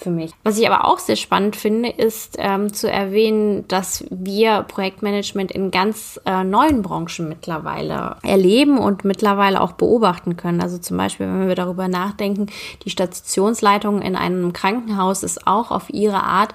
für 0.00 0.10
mich. 0.10 0.32
Was 0.44 0.58
ich 0.58 0.68
aber 0.68 0.86
auch 0.86 0.98
sehr 0.98 1.16
spannend 1.16 1.56
finde, 1.56 1.90
ist 1.90 2.36
ähm, 2.38 2.72
zu 2.72 2.90
erwähnen, 2.90 3.66
dass 3.68 4.04
wir 4.10 4.62
Projektmanagement 4.62 5.52
in 5.52 5.70
ganz 5.70 6.20
äh, 6.24 6.42
neuen 6.42 6.82
Branchen 6.82 7.28
mittlerweile 7.28 8.16
erleben 8.22 8.78
und 8.78 9.04
mittlerweile 9.04 9.60
auch 9.60 9.72
beobachten 9.72 10.36
können. 10.36 10.60
Also 10.60 10.78
zum 10.78 10.96
Beispiel, 10.96 11.26
wenn 11.26 11.48
wir 11.48 11.54
darüber 11.54 11.88
nachdenken, 11.88 12.46
die 12.84 12.90
Stationsleitung 12.90 14.02
in 14.02 14.16
einem 14.16 14.52
Krankenhaus 14.52 15.22
ist 15.22 15.46
auch 15.46 15.70
auf 15.70 15.90
ihre 15.90 16.22
Art 16.22 16.54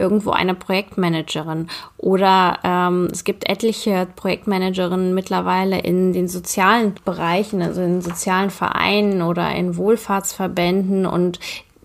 irgendwo 0.00 0.30
eine 0.30 0.54
Projektmanagerin 0.54 1.68
oder 1.98 2.58
ähm, 2.64 3.08
es 3.12 3.22
gibt 3.24 3.48
etliche 3.48 4.08
Projektmanagerinnen 4.16 5.14
mittlerweile 5.14 5.78
in 5.78 6.14
den 6.14 6.26
sozialen 6.26 6.94
Bereichen, 7.04 7.60
also 7.60 7.82
in 7.82 8.00
sozialen 8.00 8.48
Vereinen 8.48 9.20
oder 9.20 9.54
in 9.54 9.76
Wohlfahrtsverbänden 9.76 11.04
und 11.04 11.38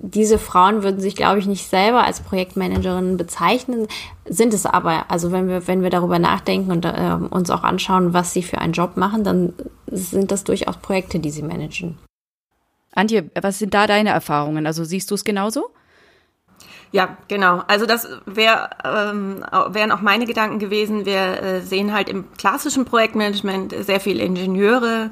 diese 0.07 0.37
Frauen 0.37 0.83
würden 0.83 0.99
sich, 0.99 1.15
glaube 1.15 1.39
ich, 1.39 1.47
nicht 1.47 1.67
selber 1.67 2.03
als 2.03 2.21
Projektmanagerinnen 2.21 3.17
bezeichnen, 3.17 3.87
sind 4.25 4.53
es 4.53 4.65
aber. 4.65 5.09
Also 5.09 5.31
wenn 5.31 5.47
wir, 5.47 5.67
wenn 5.67 5.81
wir 5.81 5.89
darüber 5.89 6.19
nachdenken 6.19 6.71
und 6.71 6.85
äh, 6.85 7.17
uns 7.29 7.49
auch 7.49 7.63
anschauen, 7.63 8.13
was 8.13 8.31
sie 8.31 8.43
für 8.43 8.59
einen 8.59 8.73
Job 8.73 8.97
machen, 8.97 9.23
dann 9.23 9.53
sind 9.87 10.31
das 10.31 10.43
durchaus 10.43 10.77
Projekte, 10.77 11.19
die 11.19 11.31
sie 11.31 11.41
managen. 11.41 11.97
Antje, 12.93 13.29
was 13.41 13.59
sind 13.59 13.73
da 13.73 13.87
deine 13.87 14.09
Erfahrungen? 14.09 14.67
Also 14.67 14.83
siehst 14.83 15.09
du 15.09 15.15
es 15.15 15.23
genauso? 15.23 15.69
Ja, 16.91 17.17
genau. 17.27 17.63
Also 17.67 17.85
das 17.85 18.07
wär, 18.25 18.69
ähm, 18.83 19.43
wären 19.69 19.91
auch 19.91 20.01
meine 20.01 20.25
Gedanken 20.25 20.59
gewesen. 20.59 21.05
Wir 21.05 21.41
äh, 21.41 21.61
sehen 21.61 21.93
halt 21.93 22.09
im 22.09 22.31
klassischen 22.37 22.85
Projektmanagement 22.85 23.73
sehr 23.83 23.99
viele 23.99 24.23
Ingenieure, 24.23 25.09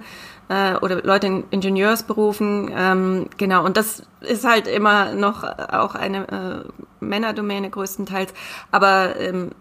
äh, 0.50 0.76
oder 0.76 1.02
Leute 1.04 1.28
in 1.28 1.44
Ingenieursberufen, 1.50 2.72
ähm, 2.76 3.30
genau. 3.38 3.66
Und 3.66 3.78
das 3.78 4.04
ist 4.22 4.46
halt 4.46 4.68
immer 4.68 5.14
noch 5.14 5.44
auch 5.44 5.96
eine 5.96 6.28
äh, 6.28 7.04
Männerdomäne 7.04 7.70
größtenteils. 7.70 8.34
Aber 8.72 9.20
ähm, 9.20 9.52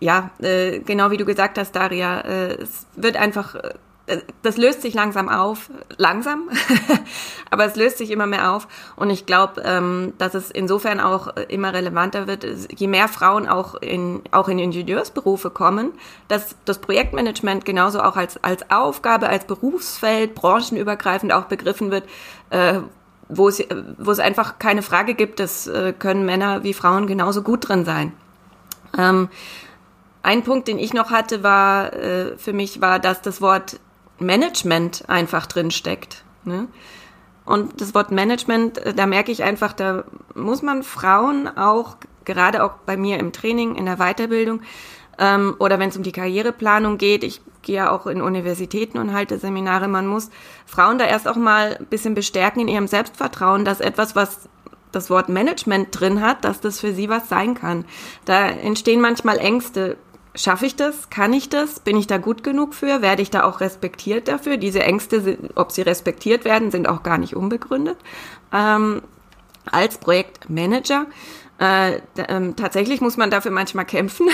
ja, 0.00 0.30
äh, 0.40 0.80
genau 0.80 1.10
wie 1.10 1.16
du 1.16 1.24
gesagt 1.24 1.58
hast, 1.58 1.72
Daria, 1.72 2.20
äh, 2.20 2.54
es 2.62 2.86
wird 2.96 3.16
einfach 3.16 3.54
äh, 3.54 3.74
das 4.42 4.56
löst 4.56 4.82
sich 4.82 4.94
langsam 4.94 5.28
auf, 5.28 5.70
langsam, 5.96 6.48
aber 7.50 7.64
es 7.64 7.74
löst 7.74 7.98
sich 7.98 8.10
immer 8.10 8.26
mehr 8.26 8.52
auf. 8.52 8.68
Und 8.94 9.10
ich 9.10 9.26
glaube, 9.26 9.62
ähm, 9.64 10.12
dass 10.18 10.34
es 10.34 10.50
insofern 10.50 11.00
auch 11.00 11.28
immer 11.48 11.74
relevanter 11.74 12.28
wird, 12.28 12.46
je 12.70 12.86
mehr 12.86 13.08
Frauen 13.08 13.48
auch 13.48 13.74
in, 13.74 14.22
auch 14.30 14.48
in 14.48 14.60
Ingenieursberufe 14.60 15.50
kommen, 15.50 15.92
dass 16.28 16.54
das 16.64 16.78
Projektmanagement 16.78 17.64
genauso 17.64 18.00
auch 18.00 18.16
als, 18.16 18.42
als 18.44 18.70
Aufgabe, 18.70 19.28
als 19.28 19.44
Berufsfeld, 19.44 20.34
branchenübergreifend 20.34 21.32
auch 21.32 21.44
begriffen 21.44 21.90
wird, 21.90 22.04
äh, 22.50 22.80
wo 23.28 23.48
es, 23.48 23.62
wo 23.98 24.12
es 24.12 24.20
einfach 24.20 24.60
keine 24.60 24.82
Frage 24.82 25.14
gibt, 25.14 25.40
das 25.40 25.66
äh, 25.66 25.92
können 25.92 26.24
Männer 26.24 26.62
wie 26.62 26.74
Frauen 26.74 27.08
genauso 27.08 27.42
gut 27.42 27.68
drin 27.68 27.84
sein. 27.84 28.12
Ähm, 28.96 29.28
ein 30.22 30.42
Punkt, 30.42 30.68
den 30.68 30.78
ich 30.78 30.92
noch 30.92 31.10
hatte, 31.10 31.42
war 31.42 31.92
äh, 31.92 32.36
für 32.36 32.52
mich 32.52 32.80
war, 32.80 32.98
dass 32.98 33.20
das 33.22 33.40
Wort 33.40 33.80
Management 34.18 35.04
einfach 35.08 35.46
drin 35.46 35.70
steckt. 35.70 36.24
Ne? 36.44 36.68
Und 37.44 37.80
das 37.80 37.94
Wort 37.94 38.10
Management, 38.10 38.78
äh, 38.78 38.94
da 38.94 39.06
merke 39.06 39.32
ich 39.32 39.42
einfach, 39.42 39.72
da 39.72 40.04
muss 40.34 40.62
man 40.62 40.82
Frauen 40.82 41.48
auch, 41.48 41.96
gerade 42.24 42.64
auch 42.64 42.72
bei 42.86 42.96
mir 42.96 43.18
im 43.18 43.32
Training, 43.32 43.76
in 43.76 43.86
der 43.86 43.96
Weiterbildung, 43.96 44.60
ähm, 45.18 45.54
oder 45.58 45.78
wenn 45.78 45.88
es 45.88 45.96
um 45.96 46.02
die 46.02 46.12
Karriereplanung 46.12 46.98
geht, 46.98 47.24
ich 47.24 47.40
gehe 47.62 47.76
ja 47.76 47.90
auch 47.90 48.06
in 48.06 48.20
Universitäten 48.20 48.98
und 48.98 49.12
halte 49.12 49.38
Seminare, 49.38 49.88
man 49.88 50.06
muss 50.06 50.30
Frauen 50.66 50.98
da 50.98 51.06
erst 51.06 51.26
auch 51.26 51.36
mal 51.36 51.76
ein 51.78 51.86
bisschen 51.86 52.14
bestärken 52.14 52.60
in 52.60 52.68
ihrem 52.68 52.86
Selbstvertrauen, 52.86 53.64
dass 53.64 53.80
etwas, 53.80 54.14
was 54.14 54.48
das 54.92 55.10
Wort 55.10 55.28
Management 55.28 55.88
drin 55.98 56.20
hat, 56.22 56.44
dass 56.44 56.60
das 56.60 56.80
für 56.80 56.92
sie 56.92 57.08
was 57.08 57.28
sein 57.28 57.54
kann. 57.54 57.84
Da 58.24 58.46
entstehen 58.46 59.00
manchmal 59.00 59.38
Ängste. 59.38 59.98
Schaffe 60.36 60.66
ich 60.66 60.76
das? 60.76 61.08
Kann 61.08 61.32
ich 61.32 61.48
das? 61.48 61.80
Bin 61.80 61.96
ich 61.96 62.06
da 62.06 62.18
gut 62.18 62.44
genug 62.44 62.74
für? 62.74 63.00
Werde 63.00 63.22
ich 63.22 63.30
da 63.30 63.44
auch 63.44 63.60
respektiert 63.60 64.28
dafür? 64.28 64.58
Diese 64.58 64.82
Ängste, 64.82 65.22
sind, 65.22 65.52
ob 65.56 65.72
sie 65.72 65.82
respektiert 65.82 66.44
werden, 66.44 66.70
sind 66.70 66.88
auch 66.88 67.02
gar 67.02 67.16
nicht 67.16 67.34
unbegründet. 67.34 67.96
Ähm, 68.52 69.02
als 69.64 69.98
Projektmanager. 69.98 71.06
Äh, 71.58 72.00
ähm, 72.28 72.54
tatsächlich 72.54 73.00
muss 73.00 73.16
man 73.16 73.30
dafür 73.30 73.50
manchmal 73.50 73.86
kämpfen. 73.86 74.28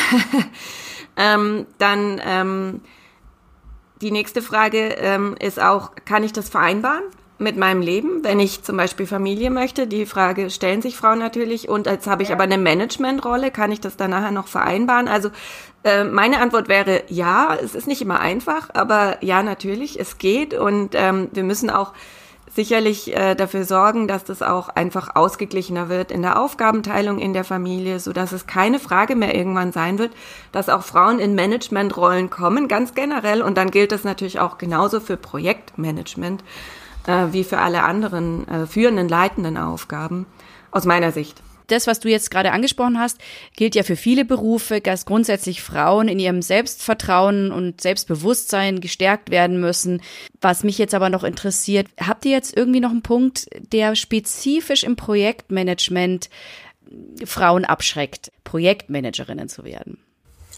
ähm, 1.16 1.66
dann 1.78 2.20
ähm, 2.24 2.80
die 4.00 4.10
nächste 4.10 4.42
Frage 4.42 4.88
ähm, 4.98 5.36
ist 5.38 5.60
auch, 5.60 5.92
kann 6.04 6.24
ich 6.24 6.32
das 6.32 6.48
vereinbaren? 6.48 7.04
Mit 7.42 7.56
meinem 7.56 7.82
Leben, 7.82 8.24
wenn 8.24 8.40
ich 8.40 8.62
zum 8.62 8.76
Beispiel 8.76 9.06
Familie 9.06 9.50
möchte. 9.50 9.86
Die 9.86 10.06
Frage 10.06 10.50
stellen 10.50 10.82
sich 10.82 10.96
Frauen 10.96 11.18
natürlich. 11.18 11.68
Und 11.68 11.86
jetzt 11.86 12.06
habe 12.06 12.22
ich 12.22 12.30
ja. 12.30 12.34
aber 12.34 12.44
eine 12.44 12.58
Managementrolle. 12.58 13.50
Kann 13.50 13.72
ich 13.72 13.80
das 13.80 13.96
dann 13.96 14.10
nachher 14.10 14.30
noch 14.30 14.48
vereinbaren? 14.48 15.08
Also 15.08 15.30
äh, 15.84 16.04
meine 16.04 16.40
Antwort 16.40 16.68
wäre 16.68 17.02
ja. 17.08 17.56
Es 17.62 17.74
ist 17.74 17.86
nicht 17.86 18.02
immer 18.02 18.20
einfach, 18.20 18.70
aber 18.72 19.18
ja, 19.20 19.42
natürlich, 19.42 19.98
es 19.98 20.18
geht. 20.18 20.54
Und 20.54 20.94
ähm, 20.94 21.28
wir 21.32 21.44
müssen 21.44 21.70
auch 21.70 21.92
sicherlich 22.54 23.16
äh, 23.16 23.34
dafür 23.34 23.64
sorgen, 23.64 24.08
dass 24.08 24.24
das 24.24 24.42
auch 24.42 24.68
einfach 24.68 25.16
ausgeglichener 25.16 25.88
wird 25.88 26.10
in 26.10 26.22
der 26.22 26.38
Aufgabenteilung 26.38 27.18
in 27.18 27.32
der 27.32 27.44
Familie, 27.44 27.98
so 27.98 28.12
dass 28.12 28.32
es 28.32 28.46
keine 28.46 28.78
Frage 28.78 29.16
mehr 29.16 29.34
irgendwann 29.34 29.72
sein 29.72 29.98
wird, 29.98 30.12
dass 30.52 30.68
auch 30.68 30.82
Frauen 30.82 31.18
in 31.18 31.34
Managementrollen 31.34 32.30
kommen, 32.30 32.68
ganz 32.68 32.94
generell. 32.94 33.42
Und 33.42 33.56
dann 33.56 33.70
gilt 33.70 33.92
das 33.92 34.04
natürlich 34.04 34.40
auch 34.40 34.58
genauso 34.58 35.00
für 35.00 35.16
Projektmanagement 35.16 36.44
äh, 37.06 37.26
wie 37.32 37.44
für 37.44 37.58
alle 37.58 37.82
anderen 37.82 38.46
äh, 38.48 38.66
führenden, 38.66 39.08
leitenden 39.08 39.56
Aufgaben, 39.56 40.26
aus 40.70 40.84
meiner 40.84 41.12
Sicht. 41.12 41.42
Das, 41.68 41.86
was 41.86 42.00
du 42.00 42.10
jetzt 42.10 42.30
gerade 42.30 42.52
angesprochen 42.52 42.98
hast, 42.98 43.18
gilt 43.56 43.74
ja 43.74 43.82
für 43.82 43.96
viele 43.96 44.24
Berufe, 44.24 44.80
dass 44.80 45.06
grundsätzlich 45.06 45.62
Frauen 45.62 46.08
in 46.08 46.18
ihrem 46.18 46.42
Selbstvertrauen 46.42 47.50
und 47.50 47.80
Selbstbewusstsein 47.80 48.80
gestärkt 48.80 49.30
werden 49.30 49.58
müssen. 49.58 50.02
Was 50.40 50.64
mich 50.64 50.76
jetzt 50.76 50.94
aber 50.94 51.08
noch 51.08 51.24
interessiert, 51.24 51.88
habt 51.98 52.24
ihr 52.26 52.32
jetzt 52.32 52.54
irgendwie 52.54 52.80
noch 52.80 52.90
einen 52.90 53.02
Punkt, 53.02 53.46
der 53.72 53.94
spezifisch 53.94 54.82
im 54.82 54.96
Projektmanagement 54.96 56.28
Frauen 57.24 57.64
abschreckt, 57.64 58.32
Projektmanagerinnen 58.44 59.48
zu 59.48 59.64
werden? 59.64 59.98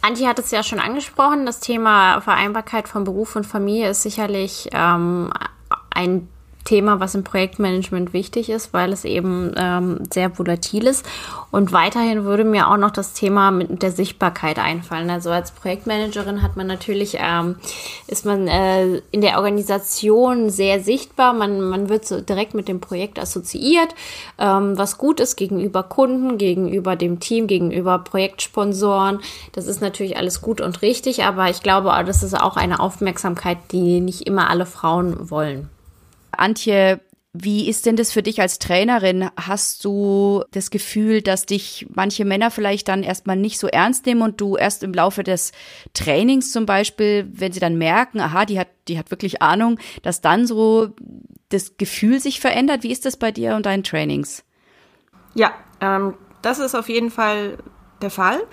Antje 0.03 0.27
hat 0.27 0.39
es 0.39 0.51
ja 0.51 0.63
schon 0.63 0.81
angesprochen, 0.81 1.47
das 1.47 1.61
Thema 1.61 2.21
Vereinbarkeit 2.23 2.89
von 2.89 3.05
Beruf 3.05 3.37
und 3.37 3.47
Familie 3.47 3.91
ist 3.91 4.03
sicherlich 4.03 4.69
ähm, 4.73 5.33
ein 5.91 6.29
Thema, 6.65 6.99
was 6.99 7.15
im 7.15 7.25
Projektmanagement 7.25 8.13
wichtig 8.13 8.49
ist, 8.49 8.73
weil 8.73 8.93
es 8.93 9.05
eben 9.05 9.53
ähm, 9.57 9.99
sehr 10.13 10.37
volatil 10.39 10.87
ist. 10.87 11.05
Und 11.51 11.73
weiterhin 11.73 12.25
würde 12.25 12.45
mir 12.45 12.69
auch 12.69 12.79
noch 12.79 12.91
das 12.91 13.13
Thema 13.13 13.51
mit 13.51 13.83
der 13.83 13.93
Sichtbarkeit 13.93 14.59
einfallen. 14.59 15.11
Also 15.11 15.31
als 15.31 15.51
Projektmanagerin 15.51 16.43
hat 16.43 16.57
man 16.57 16.67
natürlich, 16.67 17.19
ähm, 17.21 17.57
ist 18.07 18.25
man 18.25 18.49
äh, 18.49 19.03
in 19.11 19.21
der 19.21 19.37
Organisation 19.37 20.49
sehr 20.49 20.81
sichtbar. 20.81 21.35
Man, 21.35 21.61
man 21.61 21.89
wird 21.89 22.07
so 22.07 22.21
direkt 22.21 22.55
mit 22.55 22.67
dem 22.67 22.81
Projekt 22.81 23.19
assoziiert, 23.19 23.95
ähm, 24.39 24.77
was 24.79 24.97
gut 24.97 25.21
ist 25.21 25.37
gegenüber 25.37 25.83
Kunden, 25.83 26.39
gegenüber 26.39 26.97
dem 26.97 27.21
Team, 27.21 27.47
gegenüber 27.47 27.99
Projektsponsoren. 27.99 29.21
Das 29.53 29.67
ist 29.67 29.83
natürlich 29.83 30.17
alles 30.17 30.41
gut 30.41 30.61
und 30.63 30.81
richtig, 30.81 31.25
aber 31.25 31.51
ich 31.51 31.63
glaube, 31.63 31.93
das 32.07 32.23
ist 32.23 32.35
auch 32.35 32.57
eine 32.57 32.81
Aufmerksamkeit, 32.81 33.59
die 33.71 34.01
nicht 34.01 34.27
immer 34.27 34.49
alle 34.49 34.67
Frauen 34.67 35.31
wollen. 35.31 35.69
Antje, 36.39 37.01
wie 37.37 37.69
ist 37.69 37.85
denn 37.85 37.97
das 37.97 38.13
für 38.13 38.23
dich 38.23 38.41
als 38.41 38.61
Trainerin? 38.61 39.29
Hast 39.37 39.85
du 39.85 40.45
das 40.53 40.71
Gefühl, 40.71 41.21
dass 41.21 41.47
dich 41.47 41.85
manche 41.93 42.25
Männer 42.25 42.53
vielleicht 42.53 42.87
dann 42.87 43.03
erstmal 43.03 43.35
nicht 43.35 43.59
so 43.59 43.67
ernst 43.67 44.07
nehmen 44.07 44.23
und 44.23 44.41
du 44.41 44.57
erst 44.57 44.85
im 44.85 44.95
Laufe 44.95 45.25
des 45.25 45.51
Trainings 45.95 46.53
zum 46.53 46.65
Beispiel, 46.65 47.29
wenn 47.33 47.53
sie 47.53 47.59
dann 47.59 47.77
merken, 47.77 48.21
aha, 48.21 48.45
die 48.45 48.61
hat, 48.61 48.69
die 48.87 48.99
hat 48.99 49.11
wirklich 49.11 49.43
Ahnung, 49.43 49.81
dass 50.03 50.21
dann 50.21 50.47
so 50.47 50.91
das 51.49 51.77
Gefühl 51.77 52.21
sich 52.21 52.39
verändert? 52.39 52.85
Wie 52.85 52.93
ist 52.93 53.05
das 53.05 53.17
bei 53.17 53.33
dir 53.33 53.57
und 53.57 53.67
deinen 53.67 53.83
Trainings? 53.83 54.45
Ja, 55.35 55.55
ähm, 55.81 56.15
das 56.41 56.61
ist 56.61 56.77
auf 56.77 56.89
jeden 56.89 57.11
Fall 57.11 57.59
der 58.01 58.11
Fall. 58.11 58.45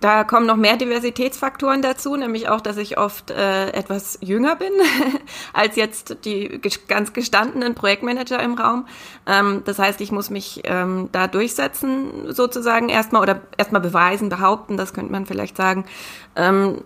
Da 0.00 0.22
kommen 0.22 0.46
noch 0.46 0.56
mehr 0.56 0.76
Diversitätsfaktoren 0.76 1.82
dazu, 1.82 2.14
nämlich 2.14 2.48
auch, 2.48 2.60
dass 2.60 2.76
ich 2.76 2.98
oft 2.98 3.30
äh, 3.30 3.70
etwas 3.70 4.18
jünger 4.20 4.54
bin 4.54 4.72
als 5.52 5.74
jetzt 5.74 6.24
die 6.24 6.60
ganz 6.86 7.12
gestandenen 7.12 7.74
Projektmanager 7.74 8.40
im 8.40 8.54
Raum. 8.54 8.86
Ähm, 9.26 9.62
das 9.64 9.80
heißt, 9.80 10.00
ich 10.00 10.12
muss 10.12 10.30
mich 10.30 10.62
ähm, 10.64 11.08
da 11.10 11.26
durchsetzen 11.26 12.32
sozusagen 12.32 12.88
erstmal 12.88 13.22
oder 13.22 13.40
erstmal 13.56 13.80
beweisen, 13.80 14.28
behaupten, 14.28 14.76
das 14.76 14.94
könnte 14.94 15.10
man 15.10 15.26
vielleicht 15.26 15.56
sagen. 15.56 15.84
Ähm, 16.36 16.82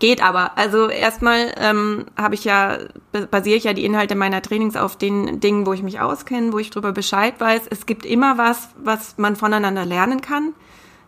Geht 0.00 0.22
aber. 0.22 0.58
Also 0.58 0.88
erstmal 0.88 1.54
ähm, 1.56 2.06
habe 2.16 2.34
ich 2.34 2.44
ja, 2.44 2.78
basiere 3.30 3.56
ich 3.56 3.64
ja 3.64 3.72
die 3.72 3.84
Inhalte 3.84 4.16
meiner 4.16 4.42
Trainings 4.42 4.76
auf 4.76 4.96
den 4.96 5.40
Dingen, 5.40 5.66
wo 5.66 5.72
ich 5.72 5.82
mich 5.82 6.00
auskenne, 6.00 6.52
wo 6.52 6.58
ich 6.58 6.70
drüber 6.70 6.92
Bescheid 6.92 7.34
weiß. 7.38 7.62
Es 7.70 7.86
gibt 7.86 8.04
immer 8.04 8.36
was, 8.36 8.70
was 8.76 9.16
man 9.18 9.36
voneinander 9.36 9.84
lernen 9.84 10.20
kann, 10.20 10.52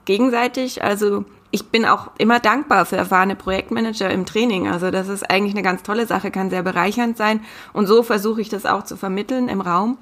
gegenseitig. 0.06 0.82
Also 0.82 1.24
ich 1.50 1.68
bin 1.68 1.84
auch 1.84 2.10
immer 2.18 2.40
dankbar 2.40 2.86
für 2.86 2.96
erfahrene 2.96 3.36
Projektmanager 3.36 4.10
im 4.10 4.26
Training. 4.26 4.68
Also 4.68 4.90
das 4.90 5.08
ist 5.08 5.30
eigentlich 5.30 5.54
eine 5.54 5.62
ganz 5.62 5.82
tolle 5.82 6.06
Sache, 6.06 6.30
kann 6.30 6.50
sehr 6.50 6.62
bereichernd 6.62 7.16
sein. 7.16 7.40
Und 7.72 7.86
so 7.86 8.02
versuche 8.02 8.40
ich 8.40 8.48
das 8.48 8.66
auch 8.66 8.82
zu 8.82 8.96
vermitteln 8.96 9.48
im 9.48 9.60
Raum. 9.60 9.98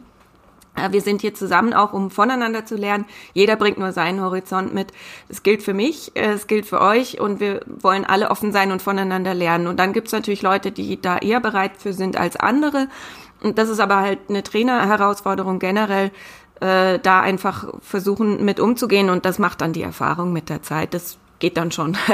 Wir 0.91 1.03
sind 1.03 1.21
hier 1.21 1.35
zusammen 1.35 1.73
auch, 1.73 1.93
um 1.93 2.11
voneinander 2.11 2.67
zu 2.67 2.75
lernen. 2.75 3.05
Jeder 3.33 3.55
bringt 3.55 3.79
nur 3.79 3.93
seinen 3.93 4.21
Horizont 4.21 4.75
mit. 4.75 4.93
Es 5.29 5.45
gilt 5.45 5.63
für 5.63 5.73
mich, 5.73 6.17
äh, 6.17 6.33
es 6.33 6.49
gilt 6.49 6.67
für 6.67 6.81
euch 6.81 7.21
und 7.21 7.39
wir 7.39 7.61
wollen 7.67 8.05
alle 8.05 8.29
offen 8.31 8.51
sein 8.51 8.73
und 8.73 8.83
voneinander 8.83 9.35
lernen. 9.35 9.69
Und 9.69 9.79
dann 9.79 9.93
gibt 9.93 10.09
es 10.09 10.13
natürlich 10.13 10.43
Leute, 10.43 10.73
die 10.73 11.01
da 11.01 11.19
eher 11.19 11.39
bereit 11.39 11.73
für 11.79 11.93
sind 11.93 12.17
als 12.17 12.35
andere. 12.35 12.89
Und 13.41 13.59
das 13.59 13.69
ist 13.69 13.79
aber 13.79 14.01
halt 14.01 14.19
eine 14.29 14.43
Trainerherausforderung 14.43 15.61
generell, 15.61 16.11
äh, 16.61 16.99
da 16.99 17.21
einfach 17.21 17.67
versuchen 17.81 18.45
mit 18.45 18.61
umzugehen 18.61 19.11
und 19.11 19.25
das 19.25 19.39
macht 19.39 19.61
dann 19.61 19.73
die 19.73 19.83
Erfahrung 19.83 20.33
mit 20.33 20.49
der 20.49 20.63
Zeit. 20.63 20.95
Das 20.95 21.19
geht 21.39 21.57
dann 21.57 21.73
schon. 21.73 21.97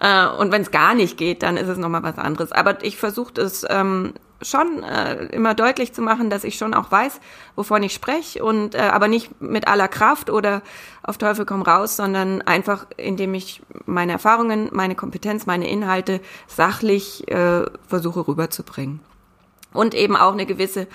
Äh, 0.00 0.26
und 0.26 0.50
wenn 0.50 0.60
es 0.60 0.72
gar 0.72 0.92
nicht 0.92 1.16
geht, 1.16 1.44
dann 1.44 1.56
ist 1.56 1.68
es 1.68 1.78
nochmal 1.78 2.02
was 2.02 2.18
anderes. 2.18 2.50
Aber 2.50 2.82
ich 2.82 2.96
versuche 2.96 3.40
es 3.40 3.64
ähm, 3.70 4.12
schon 4.42 4.82
äh, 4.82 5.26
immer 5.26 5.54
deutlich 5.54 5.94
zu 5.94 6.02
machen, 6.02 6.30
dass 6.30 6.44
ich 6.44 6.56
schon 6.56 6.74
auch 6.74 6.90
weiß, 6.90 7.20
wovon 7.54 7.82
ich 7.84 7.94
spreche 7.94 8.44
und 8.44 8.74
äh, 8.74 8.78
aber 8.78 9.08
nicht 9.08 9.40
mit 9.40 9.68
aller 9.68 9.88
Kraft 9.88 10.30
oder 10.30 10.62
auf 11.02 11.16
Teufel 11.16 11.46
komm 11.46 11.62
raus, 11.62 11.96
sondern 11.96 12.42
einfach 12.42 12.86
indem 12.96 13.34
ich 13.34 13.62
meine 13.86 14.12
Erfahrungen, 14.12 14.68
meine 14.72 14.96
Kompetenz, 14.96 15.46
meine 15.46 15.68
Inhalte 15.68 16.20
sachlich 16.48 17.28
äh, 17.28 17.64
versuche 17.86 18.26
rüberzubringen 18.26 19.00
und 19.72 19.94
eben 19.94 20.16
auch 20.16 20.32
eine 20.32 20.44
gewisse 20.44 20.86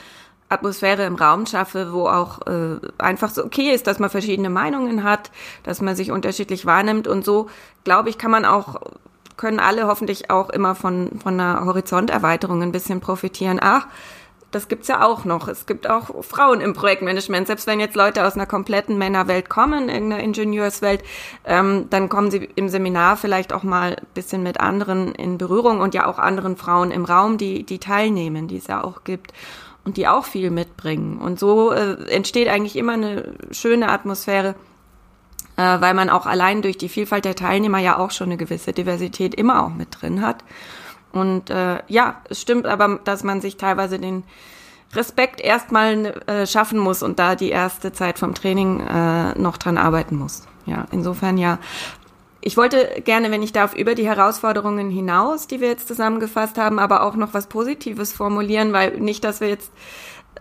Atmosphäre 0.50 1.06
im 1.06 1.16
Raum 1.16 1.46
schaffe, 1.46 1.94
wo 1.94 2.08
auch 2.08 2.46
äh, 2.48 2.80
einfach 2.98 3.30
so 3.30 3.46
okay 3.46 3.72
ist, 3.72 3.88
dass 3.88 4.00
man 4.00 4.10
verschiedene 4.10 4.50
Meinungen 4.50 5.04
hat, 5.04 5.32
dass 5.64 5.82
man 5.82 5.96
sich 5.96 6.12
unterschiedlich 6.12 6.66
wahrnimmt 6.66 7.08
und 7.08 7.24
so 7.24 7.50
glaube 7.84 8.10
ich 8.10 8.18
kann 8.18 8.32
man 8.32 8.46
auch 8.46 8.82
können 9.38 9.60
alle 9.60 9.88
hoffentlich 9.88 10.30
auch 10.30 10.50
immer 10.50 10.76
von, 10.76 11.12
von 11.24 11.40
einer 11.40 11.64
Horizonterweiterung 11.66 12.62
ein 12.62 12.74
bisschen 12.74 13.00
profitieren. 13.00 13.58
Ach, 13.62 13.88
das 14.52 14.68
gibt's 14.68 14.88
ja 14.88 15.06
auch 15.06 15.26
noch. 15.26 15.48
Es 15.48 15.66
gibt 15.66 15.90
auch 15.90 16.24
Frauen 16.24 16.60
im 16.60 16.74
Projektmanagement. 16.74 17.48
Selbst 17.48 17.66
wenn 17.66 17.80
jetzt 17.80 17.96
Leute 17.96 18.26
aus 18.26 18.36
einer 18.36 18.46
kompletten 18.46 18.98
Männerwelt 18.98 19.50
kommen, 19.50 19.90
in 19.90 20.10
der 20.10 20.20
Ingenieurswelt, 20.20 21.04
ähm, 21.46 21.88
dann 21.90 22.10
kommen 22.10 22.32
sie 22.32 22.50
im 22.56 22.68
Seminar 22.68 23.16
vielleicht 23.16 23.54
auch 23.54 23.64
mal 23.64 23.96
ein 23.96 24.08
bisschen 24.14 24.44
mit 24.44 24.60
anderen 24.60 25.14
in 25.16 25.38
Berührung 25.38 25.80
und 25.80 25.94
ja 25.94 26.08
auch 26.08 26.20
anderen 26.20 26.58
Frauen 26.58 26.92
im 26.92 27.06
Raum, 27.06 27.38
die, 27.38 27.64
die 27.64 27.80
teilnehmen, 27.80 28.48
die 28.48 28.58
es 28.58 28.68
ja 28.68 28.84
auch 28.84 29.04
gibt 29.04 29.32
und 29.90 29.98
die 29.98 30.08
auch 30.08 30.26
viel 30.26 30.52
mitbringen. 30.52 31.18
Und 31.18 31.40
so 31.40 31.72
äh, 31.72 31.96
entsteht 32.12 32.48
eigentlich 32.48 32.76
immer 32.76 32.94
eine 32.94 33.34
schöne 33.50 33.90
Atmosphäre, 33.90 34.54
äh, 35.58 35.82
weil 35.82 35.96
man 35.96 36.12
auch 36.12 36.28
allein 36.28 36.62
durch 36.62 36.78
die 36.78 36.90
Vielfalt 36.90 37.26
der 37.26 37.36
Teilnehmer 37.36 37.80
ja 37.80 37.98
auch 37.98 38.12
schon 38.12 38.28
eine 38.28 38.38
gewisse 38.38 38.72
Diversität 38.72 39.34
immer 39.34 39.64
auch 39.64 39.74
mit 39.74 40.00
drin 40.00 40.22
hat. 40.22 40.44
Und 41.12 41.50
äh, 41.50 41.80
ja, 41.88 42.22
es 42.30 42.40
stimmt 42.40 42.68
aber, 42.68 43.00
dass 43.04 43.24
man 43.24 43.42
sich 43.42 43.58
teilweise 43.58 43.98
den 43.98 44.24
Respekt 44.94 45.42
erstmal 45.42 46.22
äh, 46.28 46.46
schaffen 46.46 46.78
muss 46.78 47.02
und 47.02 47.18
da 47.18 47.34
die 47.34 47.50
erste 47.50 47.92
Zeit 47.92 48.20
vom 48.20 48.36
Training 48.36 48.82
äh, 48.82 49.40
noch 49.40 49.58
dran 49.58 49.80
arbeiten 49.80 50.18
muss. 50.18 50.44
Ja, 50.68 50.86
insofern 50.92 51.40
ja. 51.40 51.58
Ich 52.42 52.56
wollte 52.56 53.02
gerne, 53.04 53.32
wenn 53.32 53.44
ich 53.44 53.52
darf, 53.52 53.74
über 53.74 53.96
die 53.96 54.08
Herausforderungen 54.08 54.90
hinaus, 54.90 55.48
die 55.48 55.60
wir 55.60 55.68
jetzt 55.68 55.88
zusammengefasst 55.88 56.58
haben, 56.58 56.80
aber 56.80 57.04
auch 57.04 57.16
noch 57.16 57.34
was 57.34 57.48
Positives 57.48 58.14
formulieren, 58.14 58.72
weil 58.72 59.00
nicht, 59.00 59.24
dass 59.24 59.42
wir 59.42 59.50
jetzt 59.50 59.72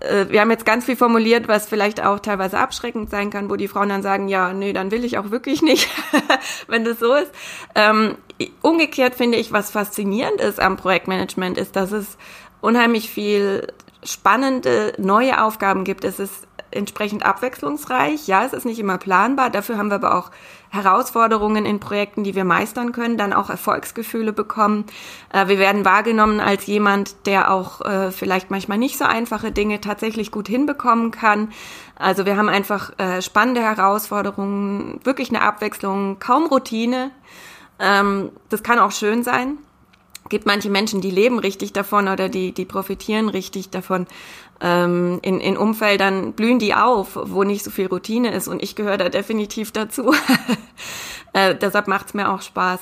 äh, 0.01 0.27
wir 0.29 0.41
haben 0.41 0.51
jetzt 0.51 0.65
ganz 0.65 0.85
viel 0.85 0.97
formuliert, 0.97 1.49
was 1.49 1.67
vielleicht 1.67 2.05
auch 2.05 2.21
teilweise 2.21 2.59
abschreckend 2.59 3.11
sein 3.11 3.31
kann, 3.31 3.51
wo 3.51 3.57
die 3.57 3.69
Frauen 3.69 3.89
dann 3.89 4.03
sagen, 4.03 4.29
ja, 4.29 4.53
nee, 4.53 4.73
dann 4.73 4.91
will 4.91 5.05
ich 5.05 5.19
auch 5.19 5.31
wirklich 5.31 5.63
nicht, 5.63 5.89
wenn 6.69 6.85
das 6.85 6.99
so 6.99 7.15
ist. 7.15 7.33
Ähm, 7.75 8.17
umgekehrt 8.63 9.15
finde 9.15 9.39
ich, 9.39 9.53
was 9.53 9.71
faszinierend 9.71 10.41
ist 10.41 10.61
am 10.61 10.77
Projektmanagement, 10.77 11.59
ist, 11.59 11.77
dass 11.77 11.93
es 11.93 12.17
unheimlich 12.61 13.11
viel 13.11 13.67
spannende 14.05 14.93
neue 14.99 15.43
Aufgaben 15.43 15.85
gibt. 15.85 16.05
Es 16.05 16.19
ist 16.19 16.48
entsprechend 16.71 17.25
abwechslungsreich. 17.25 18.27
Ja, 18.27 18.45
es 18.45 18.53
ist 18.53 18.65
nicht 18.65 18.79
immer 18.79 18.99
planbar. 18.99 19.51
Dafür 19.51 19.79
haben 19.79 19.91
wir 19.91 19.97
aber 19.97 20.17
auch 20.17 20.31
Herausforderungen 20.71 21.65
in 21.65 21.81
Projekten, 21.81 22.25
die 22.25 22.35
wir 22.35 22.45
meistern 22.45 22.93
können, 22.93 23.17
dann 23.17 23.33
auch 23.33 23.49
Erfolgsgefühle 23.49 24.33
bekommen. 24.33 24.85
Äh, 25.33 25.49
wir 25.49 25.59
werden 25.59 25.85
wahrgenommen 25.85 26.41
als 26.41 26.67
jemand, 26.67 27.27
der 27.27 27.51
auch 27.51 27.81
äh, 27.81 28.11
vielleicht 28.11 28.51
manchmal 28.51 28.79
nicht 28.79 28.99
so 28.99 29.05
einfache 29.05 29.51
Dinge 29.51 29.81
tatsächlich 29.81 30.31
gut 30.31 30.49
hinbekommen 30.49 31.11
kann. 31.11 31.53
Also 31.97 32.27
wir 32.27 32.37
haben 32.37 32.49
einfach 32.49 32.93
äh, 32.99 33.23
spannende 33.23 33.63
Herausforderungen, 33.63 35.01
wirklich 35.05 35.31
eine 35.31 35.43
Abwechslung, 35.43 36.19
kaum 36.19 36.47
Routine. 36.47 37.11
Ähm, 37.79 38.31
das 38.51 38.63
kann 38.63 38.79
auch 38.79 38.93
schön 38.93 39.23
sein 39.23 39.59
gibt 40.29 40.47
manche 40.47 40.71
Menschen, 40.71 41.01
die 41.01 41.11
leben 41.11 41.39
richtig 41.39 41.73
davon 41.73 42.09
oder 42.09 42.29
die, 42.29 42.53
die 42.53 42.65
profitieren 42.65 43.29
richtig 43.29 43.71
davon 43.71 44.07
ähm, 44.61 45.19
in, 45.23 45.41
in 45.41 45.57
Umfeldern 45.57 46.33
blühen 46.33 46.59
die 46.59 46.75
auf, 46.75 47.19
wo 47.21 47.45
nicht 47.45 47.65
so 47.65 47.71
viel 47.71 47.87
Routine 47.87 48.33
ist 48.33 48.49
und 48.49 48.63
ich 48.63 48.75
gehöre 48.75 48.97
da 48.97 49.09
definitiv 49.09 49.73
dazu. 49.73 50.15
äh, 51.33 51.55
deshalb 51.55 51.89
macht's 51.89 52.15
mir 52.15 52.33
auch 52.33 52.43
Spaß. 52.43 52.81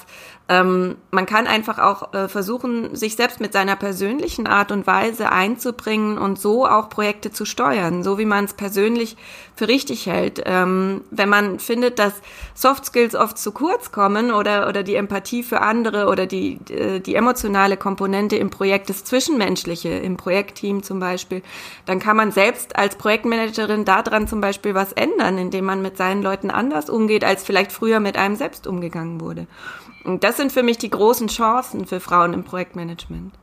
Ähm, 0.49 0.97
man 1.11 1.27
kann 1.27 1.49
einfach 1.49 1.79
auch 1.81 2.15
äh, 2.15 2.29
versuchen, 2.29 2.95
sich 2.95 3.17
selbst 3.17 3.41
mit 3.41 3.53
seiner 3.53 3.75
persönlichen 3.75 4.47
Art 4.47 4.71
und 4.71 4.87
Weise 4.87 5.33
einzubringen 5.33 6.19
und 6.19 6.39
so 6.39 6.67
auch 6.67 6.89
Projekte 6.89 7.33
zu 7.33 7.45
steuern, 7.45 8.05
so 8.05 8.17
wie 8.19 8.27
man 8.27 8.45
es 8.45 8.55
persönlich 8.55 9.17
für 9.57 9.67
richtig 9.67 10.07
hält. 10.07 10.41
Ähm, 10.47 11.03
wenn 11.11 11.29
man 11.29 11.59
findet, 11.59 11.99
dass 11.99 12.13
Soft 12.55 12.85
Skills 12.87 13.17
oft 13.17 13.39
zu 13.39 13.51
kurz 13.51 13.91
kommen 13.91 14.31
oder, 14.31 14.69
oder 14.69 14.85
die 14.85 14.95
Empathie 14.95 15.43
für 15.43 15.63
andere 15.63 16.07
oder 16.07 16.27
die, 16.27 16.61
äh, 16.71 17.01
die 17.01 17.17
emotionale 17.17 17.77
Komponente 17.77 18.37
im 18.37 18.51
Projekt, 18.51 18.89
das 18.89 19.03
Zwischenmenschliche, 19.05 19.89
im 19.89 20.17
Projektteam 20.17 20.85
zum 20.85 21.01
Beispiel, 21.01 21.43
dann 21.87 21.99
kann 21.99 22.17
man 22.17 22.31
selbst 22.31 22.77
als 22.77 22.95
Projektmanagerin 22.95 23.85
daran 23.85 24.29
zum 24.29 24.41
Beispiel 24.41 24.75
was 24.75 24.93
ändern, 24.93 25.39
indem 25.39 25.65
man 25.65 25.83
mit 25.83 25.97
seinen 25.97 26.23
Leuten 26.23 26.51
anders 26.53 26.89
umgeht, 26.89 27.25
als 27.25 27.43
vielleicht 27.43 27.73
früher 27.73 27.99
mit 27.99 28.17
einem 28.17 28.37
selbst 28.37 28.69
umgegangen 28.69 29.21
wurde. 29.21 29.49
Und 30.07 30.23
das 30.23 30.37
sind 30.37 30.53
für 30.53 30.62
mich 30.62 30.79
die 30.79 30.90
großen 30.90 31.27
Chancen 31.27 31.85
für 31.85 31.99
Frauen 31.99 32.33
im 32.33 32.45
Projektmanagement. 32.45 33.35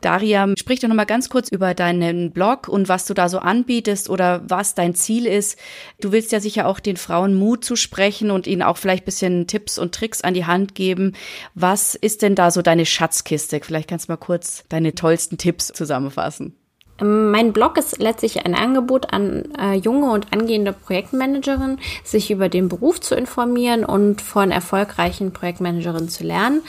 Daria, 0.00 0.48
sprich 0.58 0.80
doch 0.80 0.88
noch 0.88 0.96
mal 0.96 1.04
ganz 1.04 1.28
kurz 1.28 1.48
über 1.48 1.74
deinen 1.74 2.32
Blog 2.32 2.66
und 2.66 2.88
was 2.88 3.04
du 3.06 3.14
da 3.14 3.28
so 3.28 3.38
anbietest 3.38 4.10
oder 4.10 4.42
was 4.48 4.74
dein 4.74 4.94
Ziel 4.94 5.26
ist. 5.26 5.58
Du 6.00 6.10
willst 6.10 6.32
ja 6.32 6.40
sicher 6.40 6.66
auch 6.66 6.80
den 6.80 6.96
Frauen 6.96 7.34
Mut 7.34 7.64
zu 7.64 7.76
sprechen 7.76 8.30
und 8.30 8.46
ihnen 8.46 8.62
auch 8.62 8.78
vielleicht 8.78 9.04
bisschen 9.04 9.46
Tipps 9.46 9.78
und 9.78 9.94
Tricks 9.94 10.22
an 10.22 10.34
die 10.34 10.46
Hand 10.46 10.74
geben. 10.74 11.12
Was 11.54 11.94
ist 11.94 12.22
denn 12.22 12.34
da 12.34 12.50
so 12.50 12.62
deine 12.62 12.86
Schatzkiste? 12.86 13.60
Vielleicht 13.62 13.88
kannst 13.88 14.08
du 14.08 14.12
mal 14.12 14.16
kurz 14.16 14.64
deine 14.70 14.94
tollsten 14.94 15.38
Tipps 15.38 15.68
zusammenfassen. 15.68 16.56
Mein 17.00 17.52
Blog 17.52 17.78
ist 17.78 17.98
letztlich 17.98 18.44
ein 18.44 18.54
Angebot 18.54 19.12
an 19.12 19.44
äh, 19.58 19.74
junge 19.74 20.12
und 20.12 20.32
angehende 20.32 20.72
Projektmanagerinnen, 20.72 21.80
sich 22.04 22.30
über 22.30 22.48
den 22.48 22.68
Beruf 22.68 23.00
zu 23.00 23.14
informieren 23.14 23.84
und 23.84 24.20
von 24.20 24.50
erfolgreichen 24.50 25.32
Projektmanagerinnen 25.32 26.08
zu 26.08 26.22
lernen. 26.22 26.62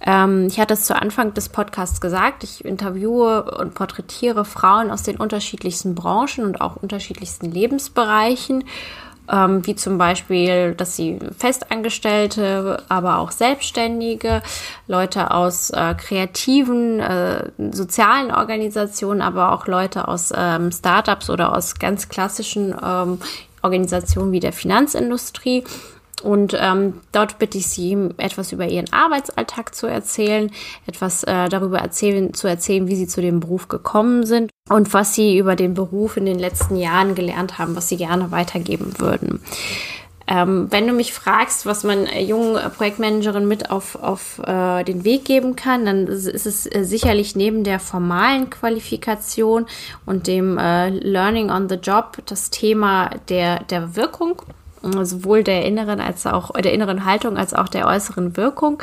Ähm, 0.00 0.46
ich 0.46 0.58
hatte 0.58 0.74
es 0.74 0.84
zu 0.84 1.00
Anfang 1.00 1.34
des 1.34 1.48
Podcasts 1.48 2.00
gesagt, 2.00 2.44
ich 2.44 2.64
interviewe 2.64 3.56
und 3.58 3.74
porträtiere 3.74 4.44
Frauen 4.44 4.90
aus 4.90 5.02
den 5.02 5.16
unterschiedlichsten 5.16 5.94
Branchen 5.94 6.44
und 6.44 6.60
auch 6.60 6.76
unterschiedlichsten 6.76 7.50
Lebensbereichen 7.50 8.64
ähm, 9.32 9.66
wie 9.66 9.74
zum 9.74 9.98
Beispiel, 9.98 10.74
dass 10.74 10.96
sie 10.96 11.18
Festangestellte, 11.38 12.82
aber 12.88 13.18
auch 13.18 13.30
Selbstständige, 13.30 14.42
Leute 14.86 15.30
aus 15.30 15.70
äh, 15.70 15.94
kreativen, 15.94 17.00
äh, 17.00 17.50
sozialen 17.70 18.30
Organisationen, 18.30 19.22
aber 19.22 19.52
auch 19.52 19.66
Leute 19.66 20.08
aus 20.08 20.32
ähm, 20.36 20.70
Startups 20.72 21.30
oder 21.30 21.54
aus 21.54 21.78
ganz 21.78 22.08
klassischen 22.08 22.74
ähm, 22.82 23.18
Organisationen 23.62 24.32
wie 24.32 24.40
der 24.40 24.52
Finanzindustrie 24.52 25.64
und 26.22 26.56
ähm, 26.58 27.00
dort 27.12 27.38
bitte 27.38 27.58
ich 27.58 27.66
Sie, 27.66 27.96
etwas 28.16 28.52
über 28.52 28.66
Ihren 28.66 28.90
Arbeitsalltag 28.92 29.74
zu 29.74 29.86
erzählen, 29.86 30.50
etwas 30.86 31.24
äh, 31.24 31.48
darüber 31.48 31.78
erzählen, 31.78 32.32
zu 32.32 32.48
erzählen, 32.48 32.88
wie 32.88 32.96
Sie 32.96 33.06
zu 33.06 33.20
dem 33.20 33.40
Beruf 33.40 33.68
gekommen 33.68 34.24
sind 34.24 34.50
und 34.68 34.94
was 34.94 35.14
Sie 35.14 35.36
über 35.38 35.56
den 35.56 35.74
Beruf 35.74 36.16
in 36.16 36.24
den 36.24 36.38
letzten 36.38 36.76
Jahren 36.76 37.14
gelernt 37.14 37.58
haben, 37.58 37.76
was 37.76 37.88
Sie 37.88 37.98
gerne 37.98 38.30
weitergeben 38.30 38.94
würden. 38.98 39.40
Ähm, 40.28 40.66
wenn 40.70 40.88
du 40.88 40.92
mich 40.92 41.12
fragst, 41.12 41.66
was 41.66 41.84
man 41.84 42.06
äh, 42.06 42.20
jungen 42.20 42.58
Projektmanagerinnen 42.72 43.46
mit 43.46 43.70
auf, 43.70 43.94
auf 43.94 44.40
äh, 44.44 44.82
den 44.82 45.04
Weg 45.04 45.24
geben 45.24 45.54
kann, 45.54 45.84
dann 45.86 46.08
ist 46.08 46.46
es 46.46 46.66
äh, 46.66 46.82
sicherlich 46.82 47.36
neben 47.36 47.62
der 47.62 47.78
formalen 47.78 48.50
Qualifikation 48.50 49.66
und 50.04 50.26
dem 50.26 50.58
äh, 50.58 50.88
Learning 50.88 51.50
on 51.50 51.68
the 51.68 51.76
Job 51.76 52.18
das 52.26 52.50
Thema 52.50 53.10
der, 53.28 53.62
der 53.64 53.94
Wirkung 53.94 54.42
sowohl 55.04 55.42
der 55.42 55.64
inneren 55.64 56.00
als 56.00 56.26
auch 56.26 56.50
der 56.52 56.72
inneren 56.72 57.04
Haltung 57.04 57.36
als 57.36 57.54
auch 57.54 57.68
der 57.68 57.86
äußeren 57.86 58.36
Wirkung, 58.36 58.82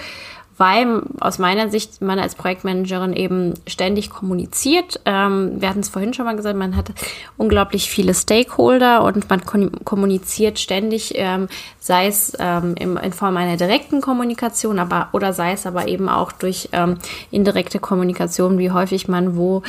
weil 0.57 1.01
aus 1.19 1.39
meiner 1.39 1.69
Sicht 1.69 2.01
man 2.01 2.19
als 2.19 2.35
Projektmanagerin 2.35 3.13
eben 3.13 3.53
ständig 3.67 4.09
kommuniziert. 4.09 4.99
Ähm, 5.05 5.53
wir 5.59 5.69
hatten 5.69 5.79
es 5.79 5.89
vorhin 5.89 6.13
schon 6.13 6.25
mal 6.25 6.35
gesagt, 6.35 6.57
man 6.57 6.75
hat 6.75 6.91
unglaublich 7.37 7.89
viele 7.89 8.13
Stakeholder 8.13 9.03
und 9.03 9.29
man 9.29 9.41
kommuniziert 9.45 10.59
ständig, 10.59 11.13
ähm, 11.15 11.47
sei 11.79 12.07
es 12.07 12.33
ähm, 12.39 12.75
in 12.75 13.13
Form 13.13 13.37
einer 13.37 13.57
direkten 13.57 14.01
Kommunikation, 14.01 14.79
aber 14.79 15.09
oder 15.13 15.33
sei 15.33 15.53
es 15.53 15.65
aber 15.65 15.87
eben 15.87 16.09
auch 16.09 16.31
durch 16.31 16.69
ähm, 16.71 16.97
indirekte 17.31 17.79
Kommunikation, 17.79 18.57
wie 18.57 18.71
häufig 18.71 19.07
man 19.07 19.35
wo 19.35 19.63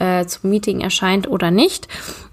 äh, 0.00 0.26
zum 0.26 0.50
Meeting 0.50 0.80
erscheint 0.80 1.28
oder 1.28 1.50
nicht. 1.50 1.86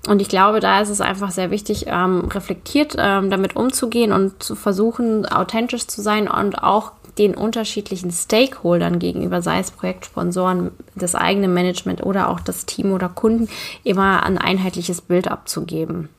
Und 0.08 0.22
ich 0.22 0.30
glaube, 0.30 0.62
da 0.62 0.82
ist 0.82 0.90
es 0.90 1.02
einfach 1.02 1.32
sehr 1.32 1.52
wichtig, 1.52 1.86
ähm, 1.88 2.30
reflektiert 2.34 2.96
ähm, 2.98 3.30
damit 3.30 3.56
umzugehen 3.56 4.14
und 4.14 4.42
zu 4.42 4.56
versuchen, 4.56 5.26
authentisch 5.26 5.86
zu 5.86 6.02
sein 6.02 6.30
und 6.30 6.64
auch 6.64 6.94
den 7.18 7.36
unterschiedlichen 7.36 8.12
Stakeholdern 8.12 9.00
gegenüber, 9.00 9.42
sei 9.42 9.60
es 9.60 9.72
Projektsponsoren, 9.72 10.72
das 10.96 11.16
eigene 11.16 11.48
Management 11.48 12.04
oder 12.04 12.30
auch 12.30 12.40
das 12.40 12.66
Team 12.66 12.92
oder 12.92 13.10
Kunden, 13.10 13.50
immer 13.84 14.24
ein 14.24 14.38
einheitliches 14.38 15.02
Bild 15.02 15.28
abzugeben. 15.28 16.10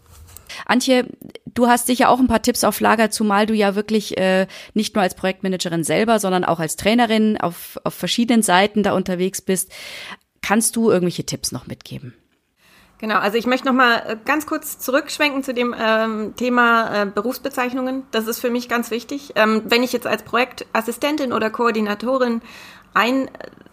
Antje, 0.67 1.07
du 1.47 1.67
hast 1.67 1.87
sicher 1.87 2.09
auch 2.09 2.19
ein 2.19 2.27
paar 2.27 2.43
Tipps 2.43 2.65
auf 2.65 2.81
Lager, 2.81 3.11
zumal 3.11 3.47
du 3.47 3.55
ja 3.55 3.75
wirklich 3.75 4.19
äh, 4.19 4.47
nicht 4.75 4.95
nur 4.95 5.03
als 5.03 5.15
Projektmanagerin 5.15 5.85
selber, 5.85 6.19
sondern 6.19 6.45
auch 6.45 6.59
als 6.59 6.77
Trainerin 6.77 7.39
auf, 7.39 7.79
auf 7.85 7.95
verschiedenen 7.95 8.43
Seiten 8.43 8.83
da 8.83 8.93
unterwegs 8.93 9.41
bist. 9.43 9.71
Kannst 10.43 10.77
du 10.77 10.91
irgendwelche 10.91 11.25
Tipps 11.25 11.53
noch 11.53 11.67
mitgeben? 11.67 12.15
Genau, 12.99 13.19
also 13.19 13.39
ich 13.39 13.47
möchte 13.47 13.67
noch 13.67 13.75
mal 13.75 14.03
äh, 14.07 14.17
ganz 14.25 14.45
kurz 14.47 14.79
zurückschwenken 14.81 15.45
zu 15.45 15.55
dem 15.55 15.75
ähm, 15.79 16.35
Thema 16.35 17.03
äh, 17.03 17.07
Berufsbezeichnungen. 17.07 18.03
Das 18.11 18.27
ist 18.27 18.41
für 18.41 18.51
mich 18.51 18.69
ganz 18.69 18.91
wichtig. 18.91 19.33
Ähm, 19.37 19.63
wenn 19.67 19.85
ich 19.85 19.93
jetzt 19.93 20.07
als 20.07 20.25
Projektassistentin 20.25 21.33
oder 21.33 21.49
Koordinatorin 21.49 22.43
ein 22.95 23.31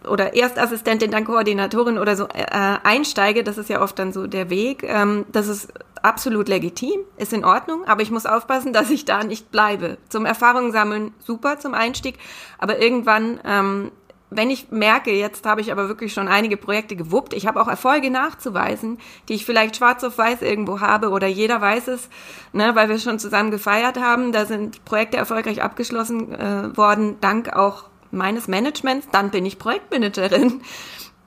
oder 0.08 0.34
Erstassistentin, 0.34 1.10
dann 1.10 1.24
Koordinatorin 1.24 1.98
oder 1.98 2.14
so 2.14 2.28
äh, 2.28 2.76
einsteige, 2.84 3.42
das 3.42 3.58
ist 3.58 3.68
ja 3.68 3.82
oft 3.82 3.98
dann 3.98 4.12
so 4.12 4.28
der 4.28 4.48
Weg. 4.48 4.84
Ähm, 4.84 5.26
das 5.32 5.48
ist 5.48 5.72
absolut 6.02 6.48
legitim, 6.48 7.00
ist 7.16 7.32
in 7.32 7.44
Ordnung, 7.44 7.84
aber 7.86 8.02
ich 8.02 8.12
muss 8.12 8.26
aufpassen, 8.26 8.72
dass 8.72 8.90
ich 8.90 9.04
da 9.06 9.24
nicht 9.24 9.50
bleibe. 9.50 9.98
Zum 10.08 10.24
Erfahrung 10.24 10.70
sammeln 10.70 11.12
super 11.18 11.58
zum 11.58 11.74
Einstieg, 11.74 12.18
aber 12.58 12.80
irgendwann 12.80 13.40
ähm, 13.44 13.90
wenn 14.30 14.50
ich 14.50 14.70
merke, 14.70 15.12
jetzt 15.12 15.46
habe 15.46 15.60
ich 15.60 15.70
aber 15.70 15.88
wirklich 15.88 16.12
schon 16.12 16.28
einige 16.28 16.56
Projekte 16.56 16.96
gewuppt, 16.96 17.32
ich 17.32 17.46
habe 17.46 17.60
auch 17.60 17.68
Erfolge 17.68 18.10
nachzuweisen, 18.10 18.98
die 19.28 19.34
ich 19.34 19.46
vielleicht 19.46 19.76
schwarz 19.76 20.02
auf 20.02 20.18
weiß 20.18 20.42
irgendwo 20.42 20.80
habe 20.80 21.10
oder 21.10 21.26
jeder 21.26 21.60
weiß 21.60 21.88
es, 21.88 22.08
ne, 22.52 22.74
weil 22.74 22.88
wir 22.88 22.98
schon 22.98 23.18
zusammen 23.18 23.50
gefeiert 23.50 23.98
haben, 23.98 24.32
da 24.32 24.44
sind 24.44 24.84
Projekte 24.84 25.16
erfolgreich 25.16 25.62
abgeschlossen 25.62 26.32
äh, 26.34 26.76
worden, 26.76 27.16
dank 27.20 27.52
auch 27.54 27.84
meines 28.10 28.48
Managements, 28.48 29.08
dann 29.12 29.30
bin 29.30 29.46
ich 29.46 29.58
Projektmanagerin. 29.58 30.60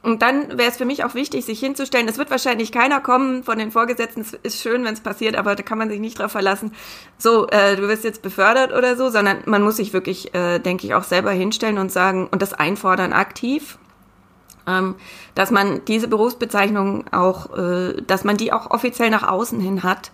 Und 0.02 0.22
dann 0.22 0.58
wäre 0.58 0.70
es 0.70 0.78
für 0.78 0.86
mich 0.86 1.04
auch 1.04 1.14
wichtig, 1.14 1.46
sich 1.46 1.60
hinzustellen. 1.60 2.08
Es 2.08 2.18
wird 2.18 2.32
wahrscheinlich 2.32 2.72
keiner 2.72 3.02
kommen 3.02 3.44
von 3.44 3.60
den 3.60 3.70
Vorgesetzten. 3.70 4.22
Es 4.22 4.34
ist 4.34 4.62
schön, 4.62 4.86
wenn 4.86 4.94
es 4.94 5.02
passiert, 5.02 5.36
aber 5.36 5.56
da 5.56 5.64
kann 5.64 5.78
man 5.78 5.90
sich 5.90 6.00
nicht 6.00 6.20
drauf 6.20 6.32
verlassen. 6.32 6.72
So, 7.18 7.48
äh, 7.50 7.76
du 7.76 7.88
wirst 7.90 8.06
jetzt 8.06 8.22
befördert 8.22 8.72
oder 8.72 8.96
so, 8.96 9.10
sondern 9.10 9.40
man 9.46 9.62
muss 9.62 9.76
sich 9.76 9.92
wirklich, 9.92 10.34
äh, 10.34 10.60
denke 10.60 10.88
ich, 10.88 10.94
auch 10.94 11.04
selber 11.04 11.32
hinstellen 11.32 11.78
und 11.78 11.92
sagen 11.92 12.28
und 12.32 12.42
das 12.42 12.54
einfordern 12.54 13.12
aktiv, 13.12 13.78
ähm, 14.68 14.96
dass 15.36 15.52
man 15.52 15.84
diese 15.84 16.08
Berufsbezeichnung 16.08 17.06
auch, 17.12 17.58
äh, 17.58 18.02
dass 18.02 18.24
man 18.24 18.38
die 18.38 18.54
auch 18.54 18.72
offiziell 18.72 19.10
nach 19.10 19.28
außen 19.28 19.60
hin 19.60 19.84
hat 19.84 20.12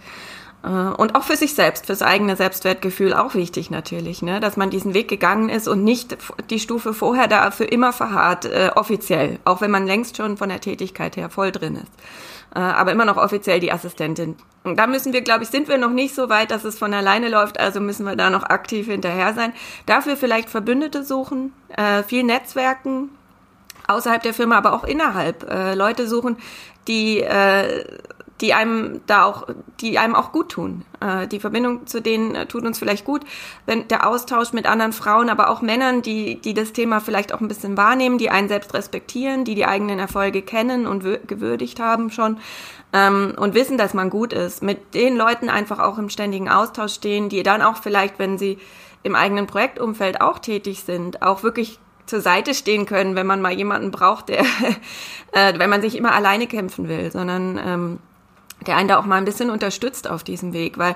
und 0.68 1.16
auch 1.16 1.24
für 1.24 1.36
sich 1.36 1.54
selbst, 1.54 1.86
fürs 1.86 2.02
eigene 2.02 2.36
Selbstwertgefühl 2.36 3.14
auch 3.14 3.36
wichtig 3.36 3.70
natürlich, 3.70 4.22
ne? 4.22 4.40
dass 4.40 4.58
man 4.58 4.72
diesen 4.72 4.94
Weg 4.94 5.08
gegangen 5.08 5.50
ist 5.50 5.68
und 5.68 5.84
nicht 5.84 6.18
die 6.50 6.60
Stufe 6.60 6.94
vorher 6.94 7.28
da 7.28 7.52
für 7.52 7.66
immer 7.66 7.94
verharrt, 7.94 8.46
äh, 8.46 8.72
offiziell, 8.76 9.38
auch 9.46 9.62
wenn 9.62 9.70
man 9.70 9.86
längst 9.86 10.18
schon 10.18 10.38
von 10.38 10.50
der 10.50 10.62
Tätigkeit 10.62 11.18
her 11.18 11.30
voll 11.30 11.52
drin 11.52 11.76
ist. 11.76 11.92
Äh, 12.56 12.60
aber 12.60 12.92
immer 12.94 13.06
noch 13.06 13.18
offiziell 13.18 13.60
die 13.60 13.72
Assistentin. 13.72 14.38
Und 14.64 14.80
da 14.80 14.88
müssen 14.88 15.14
wir, 15.14 15.22
glaube 15.22 15.44
ich, 15.44 15.50
sind 15.50 15.68
wir 15.68 15.78
noch 15.78 15.92
nicht 15.92 16.16
so 16.16 16.30
weit, 16.30 16.50
dass 16.50 16.64
es 16.64 16.80
von 16.80 16.94
alleine 16.94 17.30
läuft, 17.30 17.60
also 17.60 17.80
müssen 17.80 18.06
wir 18.06 18.16
da 18.16 18.32
noch 18.32 18.44
aktiv 18.44 18.88
hinterher 18.88 19.34
sein. 19.34 19.54
Dafür 19.86 20.18
vielleicht 20.18 20.50
Verbündete 20.50 21.04
suchen, 21.04 21.54
äh, 21.76 22.02
viel 22.02 22.24
Netzwerken, 22.24 23.10
außerhalb 23.88 24.24
der 24.24 24.34
Firma, 24.34 24.58
aber 24.58 24.74
auch 24.74 24.84
innerhalb. 24.84 25.48
Äh, 25.50 25.76
Leute 25.76 26.08
suchen, 26.08 26.38
die 26.88 27.22
äh, 27.22 27.86
die 28.42 28.54
einem 28.54 29.02
da 29.08 29.24
auch, 29.24 29.48
die 29.80 29.98
einem 29.98 30.16
auch 30.16 30.32
gut 30.32 30.50
tun. 30.50 30.84
Äh, 31.00 31.28
die 31.28 31.40
Verbindung 31.40 31.88
zu 31.88 32.02
denen 32.02 32.36
äh, 32.36 32.46
tut 32.46 32.66
uns 32.66 32.78
vielleicht 32.78 33.06
gut, 33.06 33.22
wenn 33.66 33.88
der 33.88 34.08
Austausch 34.08 34.52
mit 34.52 34.66
anderen 34.66 34.94
Frauen, 34.94 35.30
aber 35.30 35.50
auch 35.50 35.62
Männern, 35.62 36.02
die, 36.02 36.42
die 36.42 36.54
das 36.54 36.74
Thema 36.74 37.00
vielleicht 37.00 37.34
auch 37.34 37.40
ein 37.40 37.48
bisschen 37.48 37.78
wahrnehmen, 37.78 38.18
die 38.18 38.30
einen 38.30 38.50
selbst 38.50 38.74
respektieren, 38.74 39.46
die 39.46 39.56
die 39.56 39.66
eigenen 39.66 40.00
Erfolge 40.00 40.42
kennen 40.42 40.86
und 40.86 41.04
gewürdigt 41.28 41.80
haben 41.80 42.12
schon 42.12 42.38
ähm, 42.92 43.34
und 43.38 43.54
wissen, 43.54 43.78
dass 43.78 43.94
man 43.94 44.10
gut 44.10 44.34
ist. 44.34 44.62
Mit 44.62 44.94
den 44.94 45.16
Leuten 45.16 45.50
einfach 45.50 45.80
auch 45.80 45.98
im 45.98 46.10
ständigen 46.10 46.50
Austausch 46.50 46.94
stehen, 46.94 47.30
die 47.30 47.44
dann 47.44 47.62
auch 47.62 47.78
vielleicht, 47.78 48.20
wenn 48.20 48.38
sie 48.38 48.58
im 49.04 49.16
eigenen 49.16 49.48
Projektumfeld 49.48 50.20
auch 50.20 50.40
tätig 50.40 50.84
sind, 50.84 51.22
auch 51.22 51.44
wirklich 51.44 51.80
zur 52.06 52.22
Seite 52.22 52.54
stehen 52.54 52.86
können, 52.86 53.16
wenn 53.16 53.28
man 53.28 53.42
mal 53.42 53.54
jemanden 53.54 53.92
braucht, 53.92 54.30
der, 54.30 54.42
äh, 55.32 55.58
wenn 55.58 55.70
man 55.70 55.82
sich 55.82 55.96
immer 55.96 56.14
alleine 56.14 56.48
kämpfen 56.48 56.88
will, 56.88 57.12
sondern 57.12 57.60
ähm, 57.64 58.00
der 58.66 58.78
einen 58.78 58.90
da 58.90 58.98
auch 58.98 59.06
mal 59.06 59.18
ein 59.18 59.26
bisschen 59.26 59.50
unterstützt 59.50 60.10
auf 60.10 60.24
diesem 60.24 60.54
Weg, 60.54 60.78
weil 60.78 60.96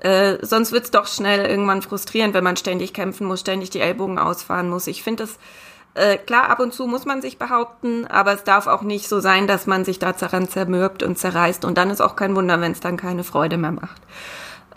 äh, 0.00 0.38
sonst 0.42 0.72
wird's 0.72 0.90
doch 0.90 1.06
schnell 1.06 1.44
irgendwann 1.44 1.82
frustrierend, 1.82 2.34
wenn 2.34 2.44
man 2.44 2.56
ständig 2.56 2.94
kämpfen 2.94 3.26
muss, 3.26 3.40
ständig 3.40 3.70
die 3.70 3.80
Ellbogen 3.80 4.18
ausfahren 4.18 4.70
muss. 4.70 4.86
Ich 4.86 5.02
finde 5.02 5.24
das 5.24 5.38
äh, 5.94 6.16
klar, 6.16 6.48
ab 6.48 6.60
und 6.60 6.72
zu 6.72 6.86
muss 6.86 7.06
man 7.06 7.20
sich 7.20 7.38
behaupten, 7.38 8.06
aber 8.06 8.32
es 8.32 8.44
darf 8.44 8.68
auch 8.68 8.82
nicht 8.82 9.08
so 9.08 9.18
sein, 9.18 9.48
dass 9.48 9.66
man 9.66 9.84
sich 9.84 9.98
da 9.98 10.12
daran 10.12 10.48
zermürbt 10.48 11.02
und 11.02 11.18
zerreißt. 11.18 11.64
Und 11.64 11.76
dann 11.76 11.90
ist 11.90 12.00
auch 12.00 12.14
kein 12.14 12.36
Wunder, 12.36 12.60
wenn 12.60 12.72
es 12.72 12.80
dann 12.80 12.96
keine 12.96 13.24
Freude 13.24 13.56
mehr 13.56 13.72
macht. 13.72 14.00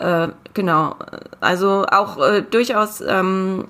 Äh, 0.00 0.28
genau. 0.54 0.96
Also 1.40 1.86
auch 1.88 2.18
äh, 2.18 2.42
durchaus 2.42 3.00
ähm, 3.00 3.68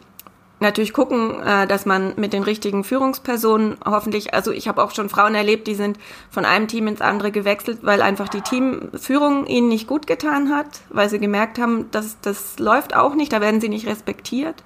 natürlich 0.62 0.92
gucken, 0.92 1.40
äh, 1.42 1.66
dass 1.66 1.85
man 1.85 2.14
mit 2.16 2.33
den 2.33 2.42
richtigen 2.42 2.85
Führungspersonen 2.85 3.77
hoffentlich, 3.85 4.33
also 4.33 4.51
ich 4.51 4.68
habe 4.68 4.83
auch 4.83 4.92
schon 4.92 5.09
Frauen 5.09 5.35
erlebt, 5.35 5.66
die 5.66 5.75
sind 5.75 5.98
von 6.31 6.44
einem 6.44 6.68
Team 6.68 6.87
ins 6.87 7.01
andere 7.01 7.31
gewechselt, 7.31 7.81
weil 7.83 8.01
einfach 8.01 8.29
die 8.29 8.40
Teamführung 8.40 9.46
ihnen 9.46 9.68
nicht 9.68 9.87
gut 9.87 10.07
getan 10.07 10.55
hat, 10.55 10.81
weil 10.88 11.09
sie 11.09 11.18
gemerkt 11.18 11.59
haben, 11.59 11.90
dass 11.90 12.16
das 12.22 12.59
läuft 12.59 12.96
auch 12.96 13.14
nicht, 13.14 13.33
da 13.33 13.40
werden 13.40 13.61
sie 13.61 13.68
nicht 13.68 13.87
respektiert. 13.87 14.64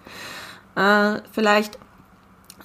Äh, 0.76 1.20
vielleicht 1.32 1.78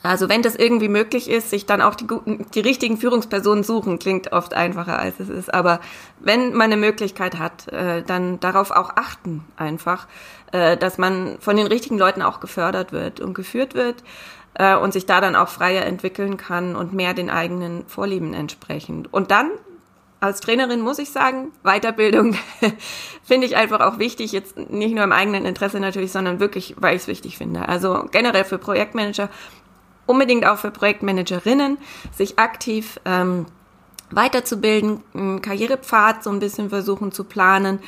also 0.04 0.30
wenn 0.30 0.42
das 0.42 0.56
irgendwie 0.56 0.90
möglich 0.90 1.30
ist, 1.30 1.50
sich 1.50 1.66
dann 1.66 1.82
auch 1.82 1.96
die 1.96 2.08
guten, 2.08 2.46
die 2.54 2.60
richtigen 2.60 2.98
Führungspersonen 2.98 3.64
suchen, 3.64 4.00
klingt 4.00 4.32
oft 4.32 4.54
einfacher 4.54 4.98
als 4.98 5.20
es 5.20 5.30
ist. 5.30 5.54
Aber 5.54 5.80
wenn 6.20 6.54
man 6.54 6.72
eine 6.72 6.78
Möglichkeit 6.78 7.38
hat, 7.38 7.68
äh, 7.68 8.02
dann 8.02 8.40
darauf 8.40 8.72
auch 8.72 8.92
achten 8.96 9.46
einfach, 9.58 10.08
äh, 10.52 10.76
dass 10.76 10.98
man 10.98 11.38
von 11.40 11.56
den 11.56 11.68
richtigen 11.68 11.98
Leuten 11.98 12.22
auch 12.22 12.40
gefördert 12.40 12.92
wird 12.92 13.20
und 13.20 13.36
geführt 13.36 13.76
wird 13.76 14.04
äh, 14.56 14.76
und 14.76 14.92
sich 14.92 15.06
da 15.06 15.22
dann 15.22 15.36
auch 15.36 15.50
freier 15.50 15.86
entwickeln 15.86 16.38
kann 16.38 16.76
und 16.76 16.94
mehr 16.94 17.14
den 17.14 17.30
eigenen 17.30 17.86
Vorlieben 17.88 18.34
entsprechend. 18.34 19.14
Und 19.14 19.30
dann 19.30 19.52
als 20.22 20.40
Trainerin 20.40 20.82
muss 20.82 21.00
ich 21.00 21.10
sagen, 21.10 21.52
Weiterbildung 21.64 22.36
finde 23.24 23.48
ich 23.48 23.56
einfach 23.56 23.80
auch 23.80 23.98
wichtig, 23.98 24.32
jetzt 24.32 24.56
nicht 24.56 24.94
nur 24.94 25.04
im 25.04 25.12
eigenen 25.12 25.46
Interesse 25.46 25.80
natürlich, 25.80 26.12
sondern 26.12 26.40
wirklich, 26.40 26.76
weil 26.78 26.96
ich 26.96 27.02
es 27.02 27.08
wichtig 27.08 27.38
finde. 27.40 27.68
Also 27.68 28.06
generell 28.12 28.44
für 28.44 28.60
Projektmanager, 28.60 29.30
unbedingt 30.12 30.46
auch 30.46 30.60
für 30.60 30.72
Projektmanagerinnen, 30.72 31.78
sich 32.16 32.38
aktiv 32.38 33.00
ähm, 33.06 33.46
weiterzubilden, 34.12 35.02
einen 35.14 35.42
Karrierepfad 35.42 36.24
so 36.24 36.30
ein 36.30 36.40
bisschen 36.40 36.70
versuchen 36.70 37.12
zu 37.12 37.24
planen, 37.24 37.80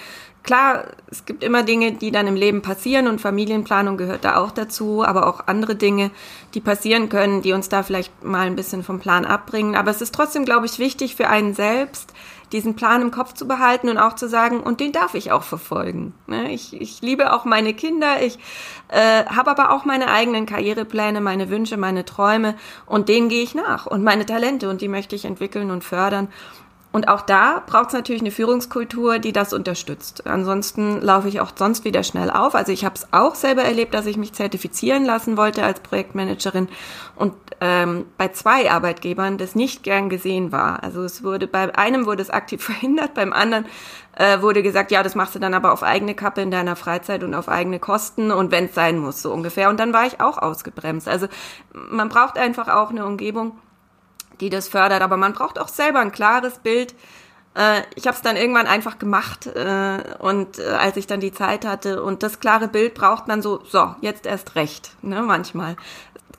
Klar, 0.43 0.87
es 1.09 1.23
gibt 1.23 1.41
immer 1.41 1.63
Dinge, 1.63 1.93
die 1.93 2.11
dann 2.11 2.27
im 2.27 2.35
Leben 2.35 2.61
passieren 2.61 3.07
und 3.07 3.21
Familienplanung 3.21 3.95
gehört 3.95 4.25
da 4.25 4.35
auch 4.35 4.51
dazu, 4.51 5.05
aber 5.05 5.25
auch 5.25 5.47
andere 5.47 5.75
Dinge, 5.75 6.11
die 6.53 6.59
passieren 6.59 7.07
können, 7.07 7.41
die 7.41 7.53
uns 7.53 7.69
da 7.69 7.81
vielleicht 7.81 8.25
mal 8.25 8.45
ein 8.45 8.57
bisschen 8.57 8.83
vom 8.83 8.99
Plan 8.99 9.23
abbringen. 9.23 9.77
Aber 9.77 9.89
es 9.89 10.01
ist 10.01 10.13
trotzdem, 10.13 10.43
glaube 10.43 10.65
ich, 10.65 10.79
wichtig 10.79 11.15
für 11.15 11.29
einen 11.29 11.53
selbst, 11.53 12.11
diesen 12.53 12.75
Plan 12.75 13.01
im 13.01 13.11
Kopf 13.11 13.33
zu 13.33 13.47
behalten 13.47 13.89
und 13.89 13.97
auch 13.97 14.13
zu 14.13 14.29
sagen, 14.29 14.61
und 14.61 14.79
den 14.79 14.91
darf 14.91 15.15
ich 15.15 15.31
auch 15.31 15.43
verfolgen. 15.43 16.13
Ne? 16.27 16.51
Ich, 16.51 16.79
ich 16.79 17.01
liebe 17.01 17.33
auch 17.33 17.45
meine 17.45 17.73
Kinder, 17.73 18.21
ich 18.21 18.37
äh, 18.89 19.25
habe 19.25 19.51
aber 19.51 19.71
auch 19.71 19.85
meine 19.85 20.09
eigenen 20.09 20.45
Karrierepläne, 20.45 21.19
meine 21.19 21.49
Wünsche, 21.49 21.77
meine 21.77 22.05
Träume 22.05 22.55
und 22.85 23.09
denen 23.09 23.27
gehe 23.27 23.43
ich 23.43 23.55
nach 23.55 23.87
und 23.87 24.03
meine 24.03 24.25
Talente 24.25 24.69
und 24.69 24.81
die 24.81 24.87
möchte 24.87 25.15
ich 25.15 25.25
entwickeln 25.25 25.71
und 25.71 25.83
fördern. 25.83 26.29
Und 26.93 27.07
auch 27.07 27.21
da 27.21 27.63
braucht 27.65 27.87
es 27.87 27.93
natürlich 27.93 28.21
eine 28.21 28.29
Führungskultur, 28.29 29.17
die 29.17 29.33
das 29.33 29.51
unterstützt. 29.51 30.27
Ansonsten 30.27 31.01
laufe 31.01 31.27
ich 31.27 31.41
auch 31.41 31.49
sonst 31.55 31.85
wieder 31.85 32.03
schnell 32.03 32.29
auf. 32.29 32.53
Also 32.53 32.71
ich 32.71 32.85
habe 32.85 32.93
es 32.93 33.07
auch 33.11 33.33
selber 33.33 33.63
erlebt, 33.63 33.95
dass 33.95 34.05
ich 34.05 34.15
mich 34.15 34.33
zertifizieren 34.33 35.03
lassen 35.03 35.35
wollte 35.35 35.63
als 35.63 35.79
Projektmanagerin. 35.79 36.69
Und 37.15 37.33
ähm, 37.63 38.07
bei 38.17 38.27
zwei 38.27 38.69
Arbeitgebern 38.69 39.37
das 39.37 39.55
nicht 39.55 39.83
gern 39.83 40.09
gesehen 40.09 40.51
war. 40.51 40.83
Also 40.83 41.01
es 41.03 41.23
wurde 41.23 41.47
bei 41.47 41.73
einem 41.77 42.05
wurde 42.05 42.21
es 42.21 42.29
aktiv 42.29 42.61
verhindert, 42.65 43.13
beim 43.13 43.31
anderen 43.31 43.65
äh, 44.17 44.41
wurde 44.41 44.61
gesagt, 44.61 44.91
ja, 44.91 45.01
das 45.01 45.15
machst 45.15 45.33
du 45.33 45.39
dann 45.39 45.53
aber 45.53 45.71
auf 45.71 45.81
eigene 45.81 46.13
Kappe 46.13 46.41
in 46.41 46.51
deiner 46.51 46.75
Freizeit 46.75 47.23
und 47.23 47.33
auf 47.33 47.47
eigene 47.47 47.79
Kosten 47.79 48.31
und 48.31 48.51
wenn 48.51 48.65
es 48.65 48.75
sein 48.75 48.97
muss, 48.97 49.21
so 49.21 49.31
ungefähr. 49.31 49.69
Und 49.69 49.79
dann 49.79 49.93
war 49.93 50.05
ich 50.05 50.19
auch 50.19 50.37
ausgebremst. 50.37 51.07
Also 51.07 51.27
man 51.71 52.09
braucht 52.09 52.37
einfach 52.37 52.67
auch 52.67 52.89
eine 52.89 53.05
Umgebung, 53.05 53.57
die 54.41 54.49
das 54.49 54.67
fördert, 54.67 55.01
aber 55.01 55.15
man 55.15 55.31
braucht 55.31 55.57
auch 55.57 55.69
selber 55.69 55.99
ein 55.99 56.11
klares 56.11 56.59
Bild, 56.59 56.93
äh, 57.55 57.81
ich 57.95 58.07
habe 58.07 58.15
es 58.15 58.21
dann 58.21 58.35
irgendwann 58.35 58.67
einfach 58.67 58.99
gemacht 58.99 59.45
äh, 59.45 59.99
und 60.19 60.59
äh, 60.59 60.63
als 60.63 60.97
ich 60.97 61.07
dann 61.07 61.19
die 61.19 61.31
Zeit 61.31 61.65
hatte 61.65 62.03
und 62.03 62.23
das 62.23 62.39
klare 62.39 62.67
Bild 62.67 62.95
braucht 62.95 63.27
man 63.27 63.41
so, 63.41 63.63
so, 63.63 63.95
jetzt 64.01 64.25
erst 64.25 64.55
recht, 64.55 64.95
ne, 65.03 65.21
manchmal 65.21 65.75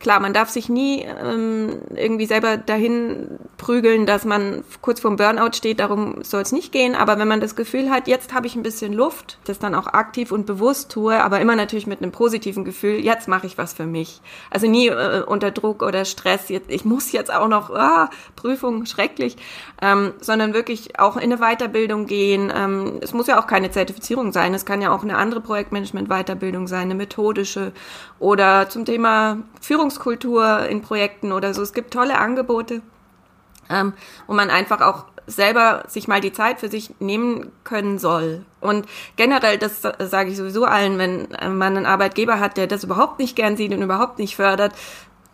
klar, 0.01 0.21
man 0.21 0.33
darf 0.33 0.51
sich 0.51 0.69
nie 0.69 1.03
ähm, 1.03 1.81
irgendwie 1.95 2.27
selber 2.27 2.57
dahin 2.57 3.39
prügeln, 3.57 4.07
dass 4.07 4.25
man 4.25 4.65
kurz 4.83 5.01
vorm 5.01 5.17
Burnout 5.17 5.53
steht, 5.55 5.81
darum 5.81 6.23
soll 6.23 6.43
es 6.43 6.53
nicht 6.53 6.73
gehen. 6.73 6.95
Aber 6.95 7.19
wenn 7.19 7.29
man 7.29 7.41
das 7.41 7.57
Gefühl 7.57 7.91
hat, 7.91 8.09
jetzt 8.09 8.35
habe 8.35 8.47
ich 8.47 8.57
ein 8.57 8.63
bisschen 8.63 8.93
Luft, 8.93 9.39
das 9.45 9.59
dann 9.59 9.75
auch 9.75 9.87
aktiv 9.87 10.33
und 10.33 10.47
bewusst 10.47 10.91
tue, 10.91 11.23
aber 11.23 11.41
immer 11.41 11.57
natürlich 11.57 11.87
mit 11.87 12.03
einem 12.03 12.13
positiven 12.13 12.65
Gefühl, 12.65 13.01
jetzt 13.01 13.29
mache 13.29 13.47
ich 13.47 13.57
was 13.57 13.73
für 13.73 13.87
mich. 13.87 14.21
Also 14.51 14.67
nie 14.67 14.89
äh, 14.89 15.23
unter 15.27 15.51
Druck 15.51 15.83
oder 15.83 16.05
Stress, 16.05 16.49
jetzt, 16.49 16.71
ich 16.71 16.85
muss 16.85 17.13
jetzt 17.13 17.33
auch 17.33 17.49
noch, 17.49 17.71
ah, 17.71 18.11
Prüfung, 18.37 18.87
schrecklich, 18.87 19.37
ähm, 19.81 20.13
sondern 20.21 20.55
wirklich 20.55 20.99
auch 20.99 21.17
in 21.17 21.33
eine 21.33 21.39
Weiterbildung 21.39 22.07
gehen. 22.07 22.53
Ähm, 22.55 22.99
es 23.01 23.15
muss 23.15 23.27
ja 23.27 23.41
auch 23.41 23.47
keine 23.47 23.71
Zertifizierung 23.71 24.33
sein, 24.33 24.55
es 24.55 24.67
kann 24.67 24.83
ja 24.83 24.93
auch 24.93 25.03
eine 25.03 25.17
andere 25.17 25.41
Projektmanagement-Weiterbildung 25.41 26.67
sein, 26.67 26.83
eine 26.83 26.95
methodische 26.95 27.73
oder 28.19 28.69
zum 28.69 28.85
Thema 28.85 29.39
Führungskultur 29.85 30.67
in 30.67 30.81
Projekten 30.81 31.33
oder 31.33 31.53
so. 31.53 31.63
Es 31.63 31.75
gibt 31.75 31.93
tolle 31.93 32.19
Angebote, 32.19 32.81
ähm, 33.69 33.93
wo 34.27 34.33
man 34.33 34.49
einfach 34.51 34.81
auch 34.81 35.05
selber 35.27 35.85
sich 35.89 36.09
mal 36.09 36.21
die 36.21 36.33
Zeit 36.33 36.61
für 36.61 36.69
sich 36.69 36.95
nehmen 37.01 37.53
können 37.65 37.99
soll. 37.99 38.45
Und 38.61 38.87
generell, 39.17 39.59
das 39.59 39.83
sage 39.83 40.31
ich 40.31 40.37
sowieso 40.37 40.65
allen, 40.65 40.99
wenn 40.99 41.29
man 41.57 41.77
einen 41.77 41.87
Arbeitgeber 41.87 42.41
hat, 42.41 42.57
der 42.57 42.67
das 42.67 42.85
überhaupt 42.85 43.19
nicht 43.19 43.37
gern 43.37 43.57
sieht 43.57 43.73
und 43.73 43.83
überhaupt 43.83 44.19
nicht 44.19 44.37
fördert, 44.37 44.73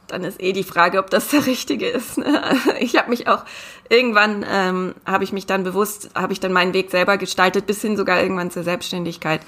dann 0.08 0.24
ist 0.24 0.42
eh 0.42 0.52
die 0.52 0.64
Frage, 0.64 0.98
ob 0.98 1.10
das 1.10 1.28
der 1.30 1.46
richtige 1.46 1.88
ist. 1.88 2.18
Ne? 2.18 2.42
Ich 2.80 2.96
habe 2.96 3.10
mich 3.10 3.28
auch 3.28 3.44
irgendwann 3.88 4.44
ähm, 4.48 4.94
habe 5.06 5.24
ich 5.24 5.32
mich 5.32 5.46
dann 5.46 5.64
bewusst, 5.64 6.10
habe 6.14 6.32
ich 6.32 6.40
dann 6.40 6.52
meinen 6.52 6.72
Weg 6.72 6.90
selber 6.90 7.18
gestaltet, 7.18 7.66
bis 7.66 7.82
hin 7.82 7.96
sogar 7.96 8.20
irgendwann 8.20 8.50
zur 8.50 8.62
Selbstständigkeit 8.62 9.40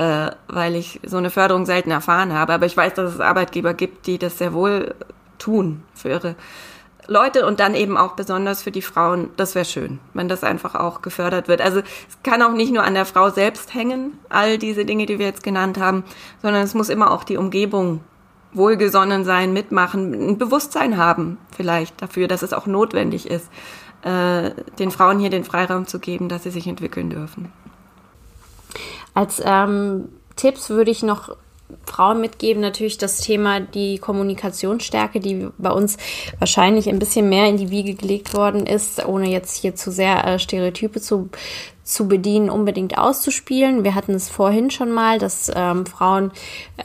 äh, 0.00 0.30
weil 0.48 0.76
ich 0.76 0.98
so 1.04 1.18
eine 1.18 1.28
Förderung 1.28 1.66
selten 1.66 1.90
erfahren 1.90 2.32
habe. 2.32 2.54
Aber 2.54 2.64
ich 2.64 2.74
weiß, 2.74 2.94
dass 2.94 3.14
es 3.14 3.20
Arbeitgeber 3.20 3.74
gibt, 3.74 4.06
die 4.06 4.16
das 4.16 4.38
sehr 4.38 4.54
wohl 4.54 4.94
tun 5.38 5.82
für 5.94 6.08
ihre 6.08 6.36
Leute 7.06 7.44
und 7.44 7.60
dann 7.60 7.74
eben 7.74 7.98
auch 7.98 8.12
besonders 8.12 8.62
für 8.62 8.70
die 8.70 8.80
Frauen. 8.80 9.28
Das 9.36 9.54
wäre 9.54 9.66
schön, 9.66 9.98
wenn 10.14 10.26
das 10.26 10.42
einfach 10.42 10.74
auch 10.74 11.02
gefördert 11.02 11.48
wird. 11.48 11.60
Also 11.60 11.80
es 11.80 12.18
kann 12.22 12.40
auch 12.40 12.52
nicht 12.52 12.72
nur 12.72 12.82
an 12.82 12.94
der 12.94 13.04
Frau 13.04 13.28
selbst 13.28 13.74
hängen, 13.74 14.18
all 14.30 14.56
diese 14.56 14.86
Dinge, 14.86 15.04
die 15.04 15.18
wir 15.18 15.26
jetzt 15.26 15.42
genannt 15.42 15.78
haben, 15.78 16.04
sondern 16.40 16.62
es 16.62 16.72
muss 16.72 16.88
immer 16.88 17.10
auch 17.10 17.24
die 17.24 17.36
Umgebung 17.36 18.00
wohlgesonnen 18.54 19.24
sein, 19.24 19.52
mitmachen, 19.52 20.30
ein 20.30 20.38
Bewusstsein 20.38 20.96
haben 20.96 21.36
vielleicht 21.54 22.00
dafür, 22.00 22.26
dass 22.26 22.42
es 22.42 22.54
auch 22.54 22.66
notwendig 22.66 23.30
ist, 23.30 23.50
äh, 24.02 24.50
den 24.78 24.90
Frauen 24.90 25.18
hier 25.18 25.30
den 25.30 25.44
Freiraum 25.44 25.86
zu 25.86 25.98
geben, 25.98 26.30
dass 26.30 26.44
sie 26.44 26.50
sich 26.50 26.66
entwickeln 26.66 27.10
dürfen. 27.10 27.52
Als 29.14 29.42
ähm, 29.44 30.08
Tipps 30.36 30.70
würde 30.70 30.90
ich 30.90 31.02
noch 31.02 31.36
Frauen 31.86 32.20
mitgeben, 32.20 32.60
natürlich 32.60 32.98
das 32.98 33.20
Thema 33.20 33.60
die 33.60 33.98
Kommunikationsstärke, 33.98 35.20
die 35.20 35.48
bei 35.58 35.70
uns 35.70 35.96
wahrscheinlich 36.38 36.88
ein 36.88 36.98
bisschen 36.98 37.28
mehr 37.28 37.46
in 37.48 37.56
die 37.56 37.70
Wiege 37.70 37.94
gelegt 37.94 38.34
worden 38.34 38.66
ist, 38.66 39.04
ohne 39.04 39.28
jetzt 39.30 39.56
hier 39.56 39.74
zu 39.74 39.90
sehr 39.90 40.24
äh, 40.24 40.38
Stereotype 40.38 41.00
zu 41.00 41.30
zu 41.84 42.08
bedienen, 42.08 42.50
unbedingt 42.50 42.98
auszuspielen. 42.98 43.84
Wir 43.84 43.94
hatten 43.94 44.14
es 44.14 44.28
vorhin 44.28 44.70
schon 44.70 44.90
mal, 44.90 45.18
dass 45.18 45.50
ähm, 45.54 45.86
Frauen, 45.86 46.30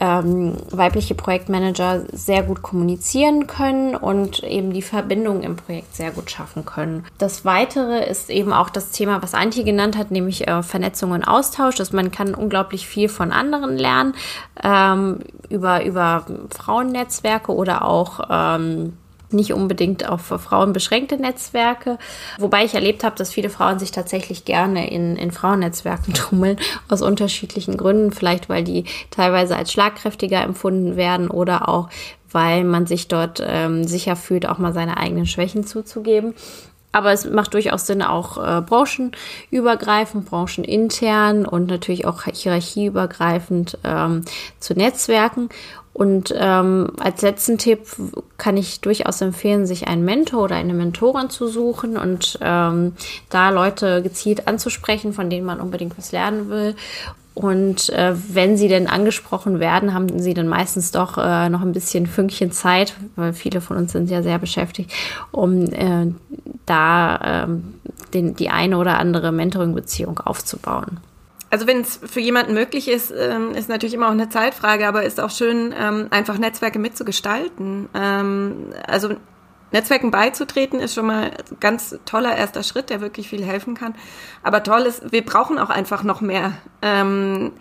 ähm, 0.00 0.56
weibliche 0.70 1.14
Projektmanager 1.14 2.02
sehr 2.12 2.42
gut 2.42 2.62
kommunizieren 2.62 3.46
können 3.46 3.94
und 3.94 4.42
eben 4.42 4.72
die 4.72 4.82
Verbindung 4.82 5.42
im 5.42 5.56
Projekt 5.56 5.94
sehr 5.94 6.10
gut 6.10 6.30
schaffen 6.30 6.64
können. 6.64 7.04
Das 7.18 7.44
Weitere 7.44 8.04
ist 8.08 8.30
eben 8.30 8.52
auch 8.52 8.70
das 8.70 8.90
Thema, 8.90 9.22
was 9.22 9.34
Antje 9.34 9.64
genannt 9.64 9.96
hat, 9.96 10.10
nämlich 10.10 10.48
äh, 10.48 10.62
Vernetzung 10.62 11.12
und 11.12 11.24
Austausch, 11.24 11.76
dass 11.76 11.92
man 11.92 12.10
kann 12.10 12.34
unglaublich 12.34 12.86
viel 12.86 13.08
von 13.08 13.32
anderen 13.32 13.76
lernen 13.76 14.14
ähm, 14.62 15.20
über, 15.48 15.84
über 15.84 16.26
Frauennetzwerke 16.50 17.54
oder 17.54 17.84
auch 17.84 18.20
ähm, 18.28 18.94
nicht 19.30 19.52
unbedingt 19.52 20.08
auf 20.08 20.22
Frauen 20.22 20.72
beschränkte 20.72 21.16
Netzwerke, 21.16 21.98
wobei 22.38 22.64
ich 22.64 22.74
erlebt 22.74 23.04
habe, 23.04 23.16
dass 23.16 23.32
viele 23.32 23.50
Frauen 23.50 23.78
sich 23.78 23.90
tatsächlich 23.90 24.44
gerne 24.44 24.90
in, 24.90 25.16
in 25.16 25.30
Frauennetzwerken 25.32 26.14
tummeln, 26.14 26.58
aus 26.88 27.02
unterschiedlichen 27.02 27.76
Gründen, 27.76 28.12
vielleicht 28.12 28.48
weil 28.48 28.64
die 28.64 28.84
teilweise 29.10 29.56
als 29.56 29.72
schlagkräftiger 29.72 30.42
empfunden 30.42 30.96
werden 30.96 31.30
oder 31.30 31.68
auch 31.68 31.88
weil 32.32 32.64
man 32.64 32.86
sich 32.86 33.08
dort 33.08 33.42
ähm, 33.46 33.84
sicher 33.84 34.16
fühlt, 34.16 34.46
auch 34.46 34.58
mal 34.58 34.74
seine 34.74 34.98
eigenen 34.98 35.26
Schwächen 35.26 35.64
zuzugeben. 35.64 36.34
Aber 36.92 37.12
es 37.12 37.28
macht 37.28 37.52
durchaus 37.52 37.86
Sinn, 37.86 38.02
auch 38.02 38.38
äh, 38.38 38.62
branchenübergreifend, 38.62 40.24
branchenintern 40.24 41.44
und 41.44 41.66
natürlich 41.66 42.06
auch 42.06 42.22
hierarchieübergreifend 42.24 43.78
ähm, 43.84 44.22
zu 44.60 44.74
Netzwerken. 44.74 45.50
Und 45.96 46.34
ähm, 46.36 46.90
als 46.98 47.22
letzten 47.22 47.56
Tipp 47.56 47.80
kann 48.36 48.58
ich 48.58 48.82
durchaus 48.82 49.22
empfehlen, 49.22 49.64
sich 49.64 49.88
einen 49.88 50.04
Mentor 50.04 50.44
oder 50.44 50.56
eine 50.56 50.74
Mentorin 50.74 51.30
zu 51.30 51.48
suchen 51.48 51.96
und 51.96 52.38
ähm, 52.42 52.92
da 53.30 53.48
Leute 53.48 54.02
gezielt 54.02 54.46
anzusprechen, 54.46 55.14
von 55.14 55.30
denen 55.30 55.46
man 55.46 55.58
unbedingt 55.58 55.96
was 55.96 56.12
lernen 56.12 56.50
will. 56.50 56.76
Und 57.32 57.88
äh, 57.88 58.12
wenn 58.28 58.58
sie 58.58 58.68
denn 58.68 58.88
angesprochen 58.88 59.58
werden, 59.58 59.94
haben 59.94 60.18
sie 60.18 60.34
dann 60.34 60.48
meistens 60.48 60.90
doch 60.90 61.16
äh, 61.16 61.48
noch 61.48 61.62
ein 61.62 61.72
bisschen 61.72 62.06
Fünkchen 62.06 62.52
Zeit, 62.52 62.92
weil 63.14 63.32
viele 63.32 63.62
von 63.62 63.78
uns 63.78 63.92
sind 63.92 64.10
ja 64.10 64.22
sehr 64.22 64.38
beschäftigt, 64.38 64.92
um 65.32 65.64
äh, 65.72 66.12
da 66.66 67.46
äh, 67.46 67.46
den, 68.12 68.36
die 68.36 68.50
eine 68.50 68.76
oder 68.76 68.98
andere 68.98 69.32
Mentoring-Beziehung 69.32 70.20
aufzubauen 70.20 71.00
also 71.56 71.66
wenn 71.66 71.80
es 71.80 71.98
für 72.04 72.20
jemanden 72.20 72.52
möglich 72.52 72.86
ist, 72.86 73.10
ähm, 73.10 73.52
ist 73.52 73.70
natürlich 73.70 73.94
immer 73.94 74.08
auch 74.08 74.12
eine 74.12 74.28
Zeitfrage, 74.28 74.86
aber 74.86 75.04
ist 75.04 75.18
auch 75.18 75.30
schön, 75.30 75.74
ähm, 75.74 76.08
einfach 76.10 76.36
Netzwerke 76.36 76.78
mitzugestalten. 76.78 77.88
Ähm, 77.94 78.74
also 78.86 79.14
Netzwerken 79.72 80.10
beizutreten 80.10 80.80
ist 80.80 80.92
schon 80.92 81.06
mal 81.06 81.30
ein 81.30 81.56
ganz 81.58 81.98
toller 82.04 82.36
erster 82.36 82.62
Schritt, 82.62 82.90
der 82.90 83.00
wirklich 83.00 83.30
viel 83.30 83.42
helfen 83.42 83.74
kann. 83.74 83.94
Aber 84.42 84.62
toll 84.62 84.82
ist, 84.82 85.10
wir 85.12 85.24
brauchen 85.24 85.58
auch 85.58 85.70
einfach 85.70 86.02
noch 86.02 86.20
mehr. 86.20 86.52
Ähm, 86.82 87.52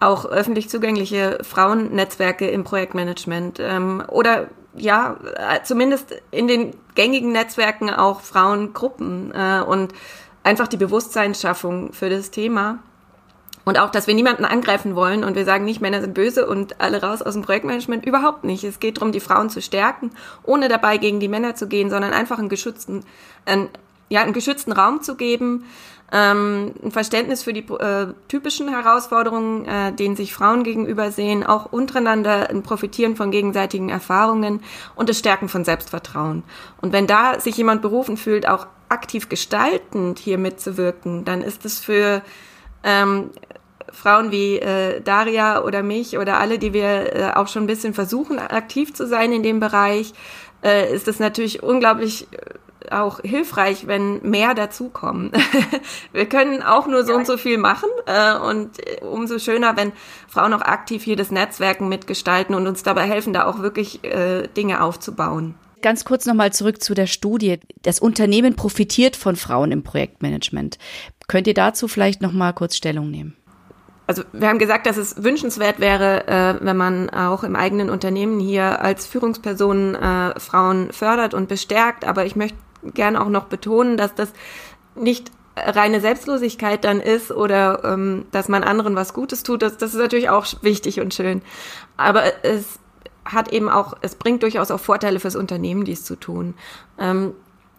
auch 0.00 0.24
öffentlich 0.24 0.70
zugängliche 0.70 1.40
Frauennetzwerke 1.42 2.48
im 2.48 2.64
Projektmanagement 2.64 3.58
ähm, 3.60 4.02
oder 4.08 4.46
ja, 4.74 5.18
äh, 5.36 5.62
zumindest 5.64 6.14
in 6.30 6.48
den 6.48 6.74
gängigen 6.94 7.32
Netzwerken 7.32 7.90
auch 7.90 8.22
Frauengruppen 8.22 9.34
äh, 9.34 9.60
und 9.60 9.92
einfach 10.44 10.66
die 10.66 10.78
Bewusstseinsschaffung 10.78 11.92
für 11.92 12.08
das 12.08 12.30
Thema. 12.30 12.78
Und 13.64 13.78
auch, 13.78 13.90
dass 13.90 14.06
wir 14.06 14.14
niemanden 14.14 14.44
angreifen 14.44 14.94
wollen 14.94 15.24
und 15.24 15.36
wir 15.36 15.44
sagen 15.44 15.64
nicht, 15.64 15.80
Männer 15.80 16.00
sind 16.00 16.14
böse 16.14 16.46
und 16.46 16.80
alle 16.80 17.02
raus 17.02 17.22
aus 17.22 17.34
dem 17.34 17.42
Projektmanagement. 17.42 18.04
Überhaupt 18.04 18.44
nicht. 18.44 18.64
Es 18.64 18.78
geht 18.78 18.98
darum, 18.98 19.12
die 19.12 19.20
Frauen 19.20 19.50
zu 19.50 19.62
stärken, 19.62 20.10
ohne 20.42 20.68
dabei 20.68 20.98
gegen 20.98 21.20
die 21.20 21.28
Männer 21.28 21.54
zu 21.54 21.66
gehen, 21.66 21.90
sondern 21.90 22.12
einfach 22.12 22.38
einen 22.38 22.50
geschützten, 22.50 23.04
einen, 23.46 23.70
ja, 24.10 24.20
einen 24.20 24.34
geschützten 24.34 24.72
Raum 24.72 25.00
zu 25.00 25.16
geben, 25.16 25.64
ähm, 26.12 26.74
ein 26.82 26.92
Verständnis 26.92 27.42
für 27.42 27.52
die 27.52 27.66
äh, 27.72 28.12
typischen 28.28 28.68
Herausforderungen, 28.68 29.64
äh, 29.64 29.92
denen 29.92 30.14
sich 30.14 30.34
Frauen 30.34 30.62
gegenüber 30.62 31.10
sehen, 31.10 31.44
auch 31.44 31.72
untereinander 31.72 32.50
ein 32.50 32.62
Profitieren 32.62 33.16
von 33.16 33.30
gegenseitigen 33.30 33.88
Erfahrungen 33.88 34.60
und 34.94 35.08
das 35.08 35.18
Stärken 35.18 35.48
von 35.48 35.64
Selbstvertrauen. 35.64 36.44
Und 36.80 36.92
wenn 36.92 37.06
da 37.06 37.40
sich 37.40 37.56
jemand 37.56 37.82
berufen 37.82 38.16
fühlt, 38.16 38.46
auch 38.46 38.66
aktiv 38.90 39.28
gestaltend 39.28 40.18
hier 40.18 40.38
mitzuwirken, 40.38 41.24
dann 41.24 41.40
ist 41.40 41.64
es 41.64 41.80
für 41.80 42.22
ähm, 42.84 43.30
Frauen 43.92 44.30
wie 44.30 44.58
äh, 44.58 45.00
Daria 45.00 45.62
oder 45.62 45.82
mich 45.82 46.18
oder 46.18 46.38
alle, 46.38 46.58
die 46.58 46.72
wir 46.72 47.14
äh, 47.14 47.32
auch 47.34 47.48
schon 47.48 47.64
ein 47.64 47.68
bisschen 47.68 47.94
versuchen, 47.94 48.38
aktiv 48.38 48.94
zu 48.94 49.06
sein 49.06 49.32
in 49.32 49.42
dem 49.42 49.60
Bereich, 49.60 50.12
äh, 50.62 50.92
ist 50.94 51.08
es 51.08 51.18
natürlich 51.18 51.62
unglaublich 51.62 52.28
äh, 52.32 52.90
auch 52.90 53.20
hilfreich, 53.20 53.86
wenn 53.86 54.20
mehr 54.22 54.54
dazukommen. 54.54 55.32
wir 56.12 56.26
können 56.26 56.62
auch 56.62 56.86
nur 56.86 57.04
so 57.04 57.14
und 57.14 57.26
so 57.26 57.36
viel 57.36 57.58
machen 57.58 57.88
äh, 58.06 58.36
und 58.36 58.78
äh, 58.78 59.04
umso 59.04 59.38
schöner, 59.38 59.76
wenn 59.76 59.92
Frauen 60.28 60.52
auch 60.52 60.62
aktiv 60.62 61.02
hier 61.02 61.16
das 61.16 61.30
Netzwerken 61.30 61.88
mitgestalten 61.88 62.54
und 62.54 62.66
uns 62.66 62.82
dabei 62.82 63.04
helfen, 63.04 63.32
da 63.32 63.46
auch 63.46 63.60
wirklich 63.60 64.04
äh, 64.04 64.48
Dinge 64.48 64.82
aufzubauen. 64.82 65.54
Ganz 65.82 66.06
kurz 66.06 66.24
nochmal 66.24 66.52
zurück 66.52 66.82
zu 66.82 66.94
der 66.94 67.06
Studie. 67.06 67.60
Das 67.82 68.00
Unternehmen 68.00 68.56
profitiert 68.56 69.16
von 69.16 69.36
Frauen 69.36 69.70
im 69.70 69.82
Projektmanagement. 69.82 70.78
Könnt 71.28 71.46
ihr 71.46 71.52
dazu 71.52 71.88
vielleicht 71.88 72.22
nochmal 72.22 72.54
kurz 72.54 72.74
Stellung 72.74 73.10
nehmen? 73.10 73.36
Also 74.06 74.22
wir 74.32 74.48
haben 74.48 74.58
gesagt, 74.58 74.86
dass 74.86 74.96
es 74.96 75.22
wünschenswert 75.22 75.80
wäre, 75.80 76.26
äh, 76.26 76.54
wenn 76.60 76.76
man 76.76 77.10
auch 77.10 77.42
im 77.42 77.56
eigenen 77.56 77.88
Unternehmen 77.90 78.38
hier 78.38 78.82
als 78.82 79.06
Führungsperson 79.06 79.94
äh, 79.94 80.38
Frauen 80.38 80.92
fördert 80.92 81.32
und 81.32 81.48
bestärkt. 81.48 82.04
Aber 82.04 82.26
ich 82.26 82.36
möchte 82.36 82.58
gerne 82.82 83.20
auch 83.20 83.30
noch 83.30 83.44
betonen, 83.44 83.96
dass 83.96 84.14
das 84.14 84.32
nicht 84.94 85.30
reine 85.56 86.00
Selbstlosigkeit 86.00 86.84
dann 86.84 87.00
ist 87.00 87.30
oder 87.30 87.84
ähm, 87.84 88.26
dass 88.32 88.48
man 88.48 88.64
anderen 88.64 88.96
was 88.96 89.14
Gutes 89.14 89.42
tut. 89.42 89.62
Das, 89.62 89.76
das 89.78 89.94
ist 89.94 90.00
natürlich 90.00 90.28
auch 90.28 90.46
wichtig 90.62 91.00
und 91.00 91.14
schön. 91.14 91.42
Aber 91.96 92.22
es 92.44 92.78
hat 93.24 93.52
eben 93.52 93.68
auch, 93.68 93.94
es 94.02 94.16
bringt 94.16 94.42
durchaus 94.42 94.70
auch 94.70 94.80
Vorteile 94.80 95.20
fürs 95.20 95.36
Unternehmen, 95.36 95.84
dies 95.84 96.04
zu 96.04 96.16
tun. 96.16 96.54
Ähm, 96.98 97.32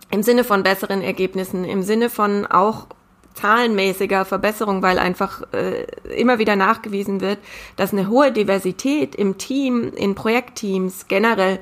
Im 0.09 0.23
Sinne 0.23 0.43
von 0.43 0.63
besseren 0.63 1.01
Ergebnissen, 1.01 1.65
im 1.65 1.83
Sinne 1.83 2.09
von 2.09 2.45
auch 2.45 2.87
zahlenmäßiger 3.35 4.25
Verbesserung, 4.25 4.81
weil 4.81 4.97
einfach 4.97 5.43
äh, 5.53 5.85
immer 6.15 6.39
wieder 6.39 6.55
nachgewiesen 6.55 7.21
wird, 7.21 7.37
dass 7.75 7.93
eine 7.93 8.09
hohe 8.09 8.31
Diversität 8.31 9.15
im 9.15 9.37
Team, 9.37 9.91
in 9.95 10.15
Projektteams 10.15 11.07
generell 11.07 11.59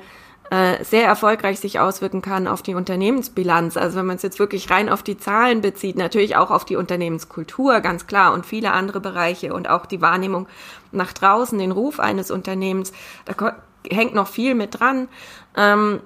äh, 0.50 0.84
sehr 0.84 1.06
erfolgreich 1.06 1.58
sich 1.58 1.80
auswirken 1.80 2.22
kann 2.22 2.46
auf 2.46 2.62
die 2.62 2.74
Unternehmensbilanz. 2.74 3.76
Also 3.76 3.98
wenn 3.98 4.06
man 4.06 4.16
es 4.16 4.22
jetzt 4.22 4.38
wirklich 4.38 4.70
rein 4.70 4.88
auf 4.88 5.02
die 5.02 5.18
Zahlen 5.18 5.62
bezieht, 5.62 5.96
natürlich 5.96 6.36
auch 6.36 6.50
auf 6.50 6.64
die 6.64 6.76
Unternehmenskultur, 6.76 7.80
ganz 7.80 8.06
klar, 8.06 8.32
und 8.32 8.46
viele 8.46 8.72
andere 8.72 9.00
Bereiche 9.00 9.52
und 9.52 9.68
auch 9.68 9.86
die 9.86 10.00
Wahrnehmung 10.00 10.46
nach 10.92 11.12
draußen, 11.12 11.58
den 11.58 11.72
Ruf 11.72 11.98
eines 11.98 12.30
Unternehmens, 12.30 12.92
da 13.24 13.56
hängt 13.90 14.14
noch 14.14 14.28
viel 14.28 14.54
mit 14.54 14.78
dran. 14.78 15.08
Ähm, 15.56 16.00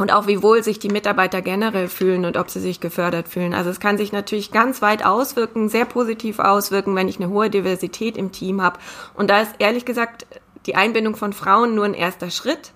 und 0.00 0.14
auch 0.14 0.26
wie 0.26 0.42
wohl 0.42 0.64
sich 0.64 0.78
die 0.78 0.88
Mitarbeiter 0.88 1.42
generell 1.42 1.86
fühlen 1.86 2.24
und 2.24 2.38
ob 2.38 2.48
sie 2.48 2.58
sich 2.58 2.80
gefördert 2.80 3.28
fühlen. 3.28 3.52
Also 3.52 3.68
es 3.68 3.80
kann 3.80 3.98
sich 3.98 4.12
natürlich 4.12 4.50
ganz 4.50 4.80
weit 4.80 5.04
auswirken, 5.04 5.68
sehr 5.68 5.84
positiv 5.84 6.38
auswirken, 6.38 6.96
wenn 6.96 7.06
ich 7.06 7.20
eine 7.20 7.28
hohe 7.28 7.50
Diversität 7.50 8.16
im 8.16 8.32
Team 8.32 8.62
habe. 8.62 8.78
Und 9.12 9.28
da 9.28 9.42
ist 9.42 9.56
ehrlich 9.58 9.84
gesagt 9.84 10.24
die 10.64 10.74
Einbindung 10.74 11.16
von 11.16 11.34
Frauen 11.34 11.74
nur 11.74 11.84
ein 11.84 11.92
erster 11.92 12.30
Schritt. 12.30 12.72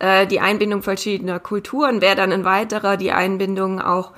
Äh, 0.00 0.26
die 0.26 0.40
Einbindung 0.40 0.82
verschiedener 0.82 1.40
Kulturen 1.40 2.02
wäre 2.02 2.14
dann 2.14 2.30
ein 2.30 2.44
weiterer, 2.44 2.98
die 2.98 3.10
Einbindung 3.12 3.80
auch 3.80 4.12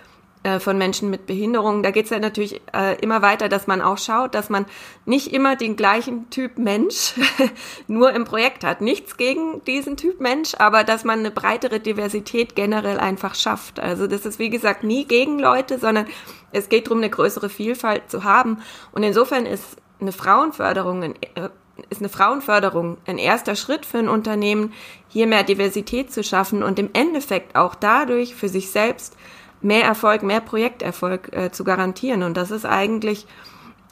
von 0.60 0.78
Menschen 0.78 1.10
mit 1.10 1.26
Behinderungen. 1.26 1.82
Da 1.82 1.90
geht 1.90 2.04
es 2.04 2.10
ja 2.10 2.18
natürlich 2.18 2.60
äh, 2.72 2.98
immer 3.00 3.22
weiter, 3.22 3.48
dass 3.48 3.66
man 3.66 3.82
auch 3.82 3.98
schaut, 3.98 4.34
dass 4.34 4.50
man 4.50 4.66
nicht 5.04 5.32
immer 5.32 5.56
den 5.56 5.76
gleichen 5.76 6.30
Typ 6.30 6.58
Mensch 6.58 7.14
nur 7.88 8.12
im 8.12 8.24
Projekt 8.24 8.64
hat. 8.64 8.80
Nichts 8.80 9.16
gegen 9.16 9.64
diesen 9.64 9.96
Typ 9.96 10.20
Mensch, 10.20 10.54
aber 10.58 10.84
dass 10.84 11.04
man 11.04 11.20
eine 11.20 11.30
breitere 11.30 11.80
Diversität 11.80 12.54
generell 12.54 12.98
einfach 12.98 13.34
schafft. 13.34 13.80
Also 13.80 14.06
das 14.06 14.24
ist, 14.26 14.38
wie 14.38 14.50
gesagt, 14.50 14.84
nie 14.84 15.04
gegen 15.04 15.38
Leute, 15.38 15.78
sondern 15.78 16.06
es 16.52 16.68
geht 16.68 16.86
darum, 16.86 16.98
eine 16.98 17.10
größere 17.10 17.48
Vielfalt 17.48 18.10
zu 18.10 18.24
haben. 18.24 18.62
Und 18.92 19.02
insofern 19.02 19.44
ist 19.44 19.76
eine 20.00 20.12
Frauenförderung 20.12 21.02
ein, 21.02 21.14
äh, 21.34 21.48
ist 21.90 22.00
eine 22.00 22.08
Frauenförderung 22.08 22.98
ein 23.06 23.18
erster 23.18 23.54
Schritt 23.54 23.86
für 23.86 23.98
ein 23.98 24.08
Unternehmen, 24.08 24.72
hier 25.08 25.26
mehr 25.26 25.44
Diversität 25.44 26.12
zu 26.12 26.24
schaffen 26.24 26.62
und 26.62 26.78
im 26.78 26.90
Endeffekt 26.92 27.56
auch 27.56 27.74
dadurch 27.74 28.34
für 28.34 28.48
sich 28.48 28.70
selbst 28.70 29.16
mehr 29.60 29.84
Erfolg, 29.84 30.22
mehr 30.22 30.40
Projekterfolg 30.40 31.34
äh, 31.36 31.50
zu 31.50 31.64
garantieren. 31.64 32.22
Und 32.22 32.36
das 32.36 32.50
ist 32.50 32.64
eigentlich, 32.64 33.26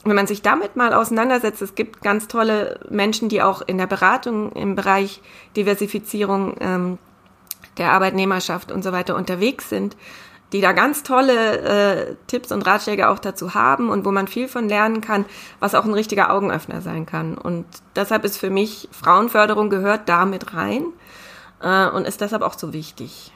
wenn 0.03 0.15
man 0.15 0.27
sich 0.27 0.41
damit 0.41 0.75
mal 0.75 0.93
auseinandersetzt, 0.93 1.61
es 1.61 1.75
gibt 1.75 2.01
ganz 2.01 2.27
tolle 2.27 2.79
Menschen, 2.89 3.29
die 3.29 3.41
auch 3.41 3.61
in 3.61 3.77
der 3.77 3.87
Beratung 3.87 4.51
im 4.53 4.75
Bereich 4.75 5.21
Diversifizierung 5.55 6.55
ähm, 6.59 6.97
der 7.77 7.91
Arbeitnehmerschaft 7.91 8.71
und 8.71 8.83
so 8.83 8.91
weiter 8.91 9.15
unterwegs 9.15 9.69
sind, 9.69 9.95
die 10.53 10.61
da 10.61 10.71
ganz 10.71 11.03
tolle 11.03 11.59
äh, 11.59 12.15
Tipps 12.27 12.51
und 12.51 12.65
Ratschläge 12.65 13.09
auch 13.09 13.19
dazu 13.19 13.53
haben 13.53 13.89
und 13.89 14.05
wo 14.05 14.11
man 14.11 14.27
viel 14.27 14.47
von 14.47 14.69
lernen 14.69 15.01
kann, 15.01 15.25
was 15.59 15.75
auch 15.75 15.83
ein 15.83 15.93
richtiger 15.93 16.31
Augenöffner 16.31 16.81
sein 16.81 17.05
kann. 17.05 17.37
Und 17.37 17.65
deshalb 17.95 18.23
ist 18.23 18.37
für 18.37 18.49
mich 18.49 18.87
Frauenförderung 18.91 19.69
gehört 19.69 20.07
da 20.07 20.25
mit 20.25 20.53
rein 20.53 20.85
äh, 21.61 21.87
und 21.89 22.07
ist 22.07 22.21
deshalb 22.21 22.43
auch 22.43 22.57
so 22.57 22.71
wichtig. 22.71 23.33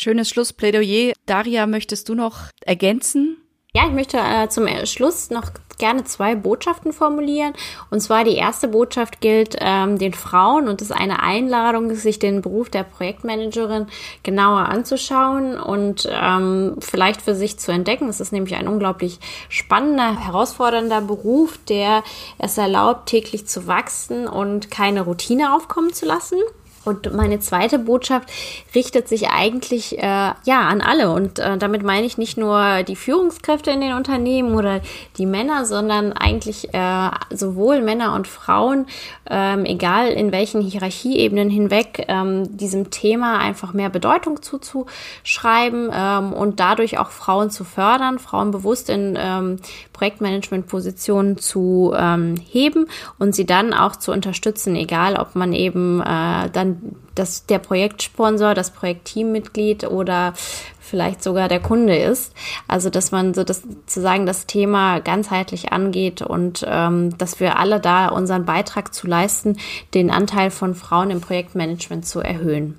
Schönes 0.00 0.28
Schlussplädoyer. 0.28 1.12
Daria, 1.26 1.66
möchtest 1.66 2.08
du 2.08 2.14
noch 2.14 2.38
ergänzen? 2.64 3.36
Ja, 3.74 3.86
ich 3.86 3.92
möchte 3.92 4.18
äh, 4.18 4.48
zum 4.48 4.66
Schluss 4.86 5.30
noch 5.30 5.50
gerne 5.78 6.04
zwei 6.04 6.34
Botschaften 6.34 6.92
formulieren. 6.92 7.52
Und 7.90 8.00
zwar 8.00 8.24
die 8.24 8.34
erste 8.34 8.68
Botschaft 8.68 9.20
gilt 9.20 9.56
ähm, 9.60 9.98
den 9.98 10.12
Frauen 10.12 10.68
und 10.68 10.82
ist 10.82 10.92
eine 10.92 11.22
Einladung, 11.22 11.94
sich 11.94 12.18
den 12.18 12.42
Beruf 12.42 12.70
der 12.70 12.82
Projektmanagerin 12.82 13.86
genauer 14.22 14.60
anzuschauen 14.60 15.58
und 15.58 16.08
ähm, 16.10 16.76
vielleicht 16.80 17.22
für 17.22 17.34
sich 17.34 17.58
zu 17.58 17.72
entdecken. 17.72 18.08
Es 18.08 18.20
ist 18.20 18.32
nämlich 18.32 18.56
ein 18.56 18.68
unglaublich 18.68 19.18
spannender, 19.48 20.24
herausfordernder 20.24 21.00
Beruf, 21.00 21.58
der 21.68 22.02
es 22.38 22.58
erlaubt, 22.58 23.08
täglich 23.08 23.46
zu 23.46 23.66
wachsen 23.66 24.26
und 24.26 24.70
keine 24.70 25.02
Routine 25.02 25.54
aufkommen 25.54 25.92
zu 25.92 26.06
lassen. 26.06 26.38
Und 26.88 27.14
meine 27.14 27.38
zweite 27.38 27.78
Botschaft 27.78 28.30
richtet 28.74 29.08
sich 29.08 29.28
eigentlich 29.28 29.98
äh, 29.98 30.02
ja 30.02 30.60
an 30.68 30.80
alle. 30.80 31.10
Und 31.10 31.38
äh, 31.38 31.58
damit 31.58 31.82
meine 31.82 32.06
ich 32.06 32.18
nicht 32.18 32.38
nur 32.38 32.82
die 32.82 32.96
Führungskräfte 32.96 33.70
in 33.70 33.80
den 33.80 33.94
Unternehmen 33.94 34.54
oder 34.54 34.80
die 35.18 35.26
Männer, 35.26 35.64
sondern 35.64 36.12
eigentlich 36.12 36.72
äh, 36.72 37.10
sowohl 37.30 37.82
Männer 37.82 38.14
und 38.14 38.26
Frauen, 38.26 38.86
ähm, 39.28 39.64
egal 39.64 40.08
in 40.08 40.32
welchen 40.32 40.60
Hierarchieebenen 40.60 41.50
hinweg, 41.50 42.06
ähm, 42.08 42.56
diesem 42.56 42.90
Thema 42.90 43.38
einfach 43.38 43.72
mehr 43.72 43.90
Bedeutung 43.90 44.42
zuzuschreiben 44.42 45.90
ähm, 45.92 46.32
und 46.32 46.60
dadurch 46.60 46.98
auch 46.98 47.10
Frauen 47.10 47.50
zu 47.50 47.64
fördern, 47.64 48.18
Frauen 48.18 48.50
bewusst 48.50 48.88
in 48.88 49.16
ähm, 49.20 49.56
Projektmanagement-Positionen 49.92 51.38
zu 51.38 51.92
ähm, 51.96 52.36
heben 52.50 52.86
und 53.18 53.34
sie 53.34 53.44
dann 53.44 53.74
auch 53.74 53.96
zu 53.96 54.12
unterstützen, 54.12 54.76
egal 54.76 55.16
ob 55.16 55.34
man 55.34 55.52
eben 55.52 56.00
äh, 56.00 56.48
dann 56.50 56.77
das, 57.14 57.46
der 57.46 57.58
Projektsponsor, 57.58 58.54
das 58.54 58.72
Projektteammitglied 58.72 59.84
oder 59.84 60.34
vielleicht 60.80 61.22
sogar 61.22 61.48
der 61.48 61.60
Kunde 61.60 61.96
ist. 61.96 62.32
Also 62.66 62.90
dass 62.90 63.12
man 63.12 63.34
so 63.34 63.44
das 63.44 63.62
zu 63.86 64.00
sagen 64.00 64.26
das 64.26 64.46
Thema 64.46 65.00
ganzheitlich 65.00 65.72
angeht 65.72 66.22
und 66.22 66.64
ähm, 66.66 67.16
dass 67.18 67.40
wir 67.40 67.58
alle 67.58 67.80
da 67.80 68.08
unseren 68.08 68.44
Beitrag 68.44 68.94
zu 68.94 69.06
leisten, 69.06 69.58
den 69.94 70.10
Anteil 70.10 70.50
von 70.50 70.74
Frauen 70.74 71.10
im 71.10 71.20
Projektmanagement 71.20 72.06
zu 72.06 72.20
erhöhen. 72.20 72.78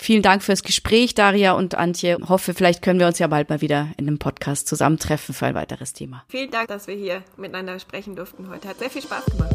Vielen 0.00 0.22
Dank 0.22 0.42
fürs 0.42 0.62
Gespräch, 0.62 1.14
Daria 1.14 1.52
und 1.52 1.74
Antje. 1.74 2.16
Hoffe, 2.26 2.54
vielleicht 2.54 2.80
können 2.80 2.98
wir 2.98 3.06
uns 3.06 3.18
ja 3.18 3.26
bald 3.26 3.50
mal 3.50 3.60
wieder 3.60 3.88
in 3.98 4.08
einem 4.08 4.18
Podcast 4.18 4.66
zusammentreffen 4.66 5.34
für 5.34 5.44
ein 5.44 5.54
weiteres 5.54 5.92
Thema. 5.92 6.24
Vielen 6.28 6.50
Dank, 6.50 6.68
dass 6.68 6.86
wir 6.86 6.94
hier 6.94 7.22
miteinander 7.36 7.78
sprechen 7.78 8.16
durften 8.16 8.48
heute. 8.48 8.66
Hat 8.66 8.78
sehr 8.78 8.88
viel 8.88 9.02
Spaß 9.02 9.26
gemacht. 9.26 9.54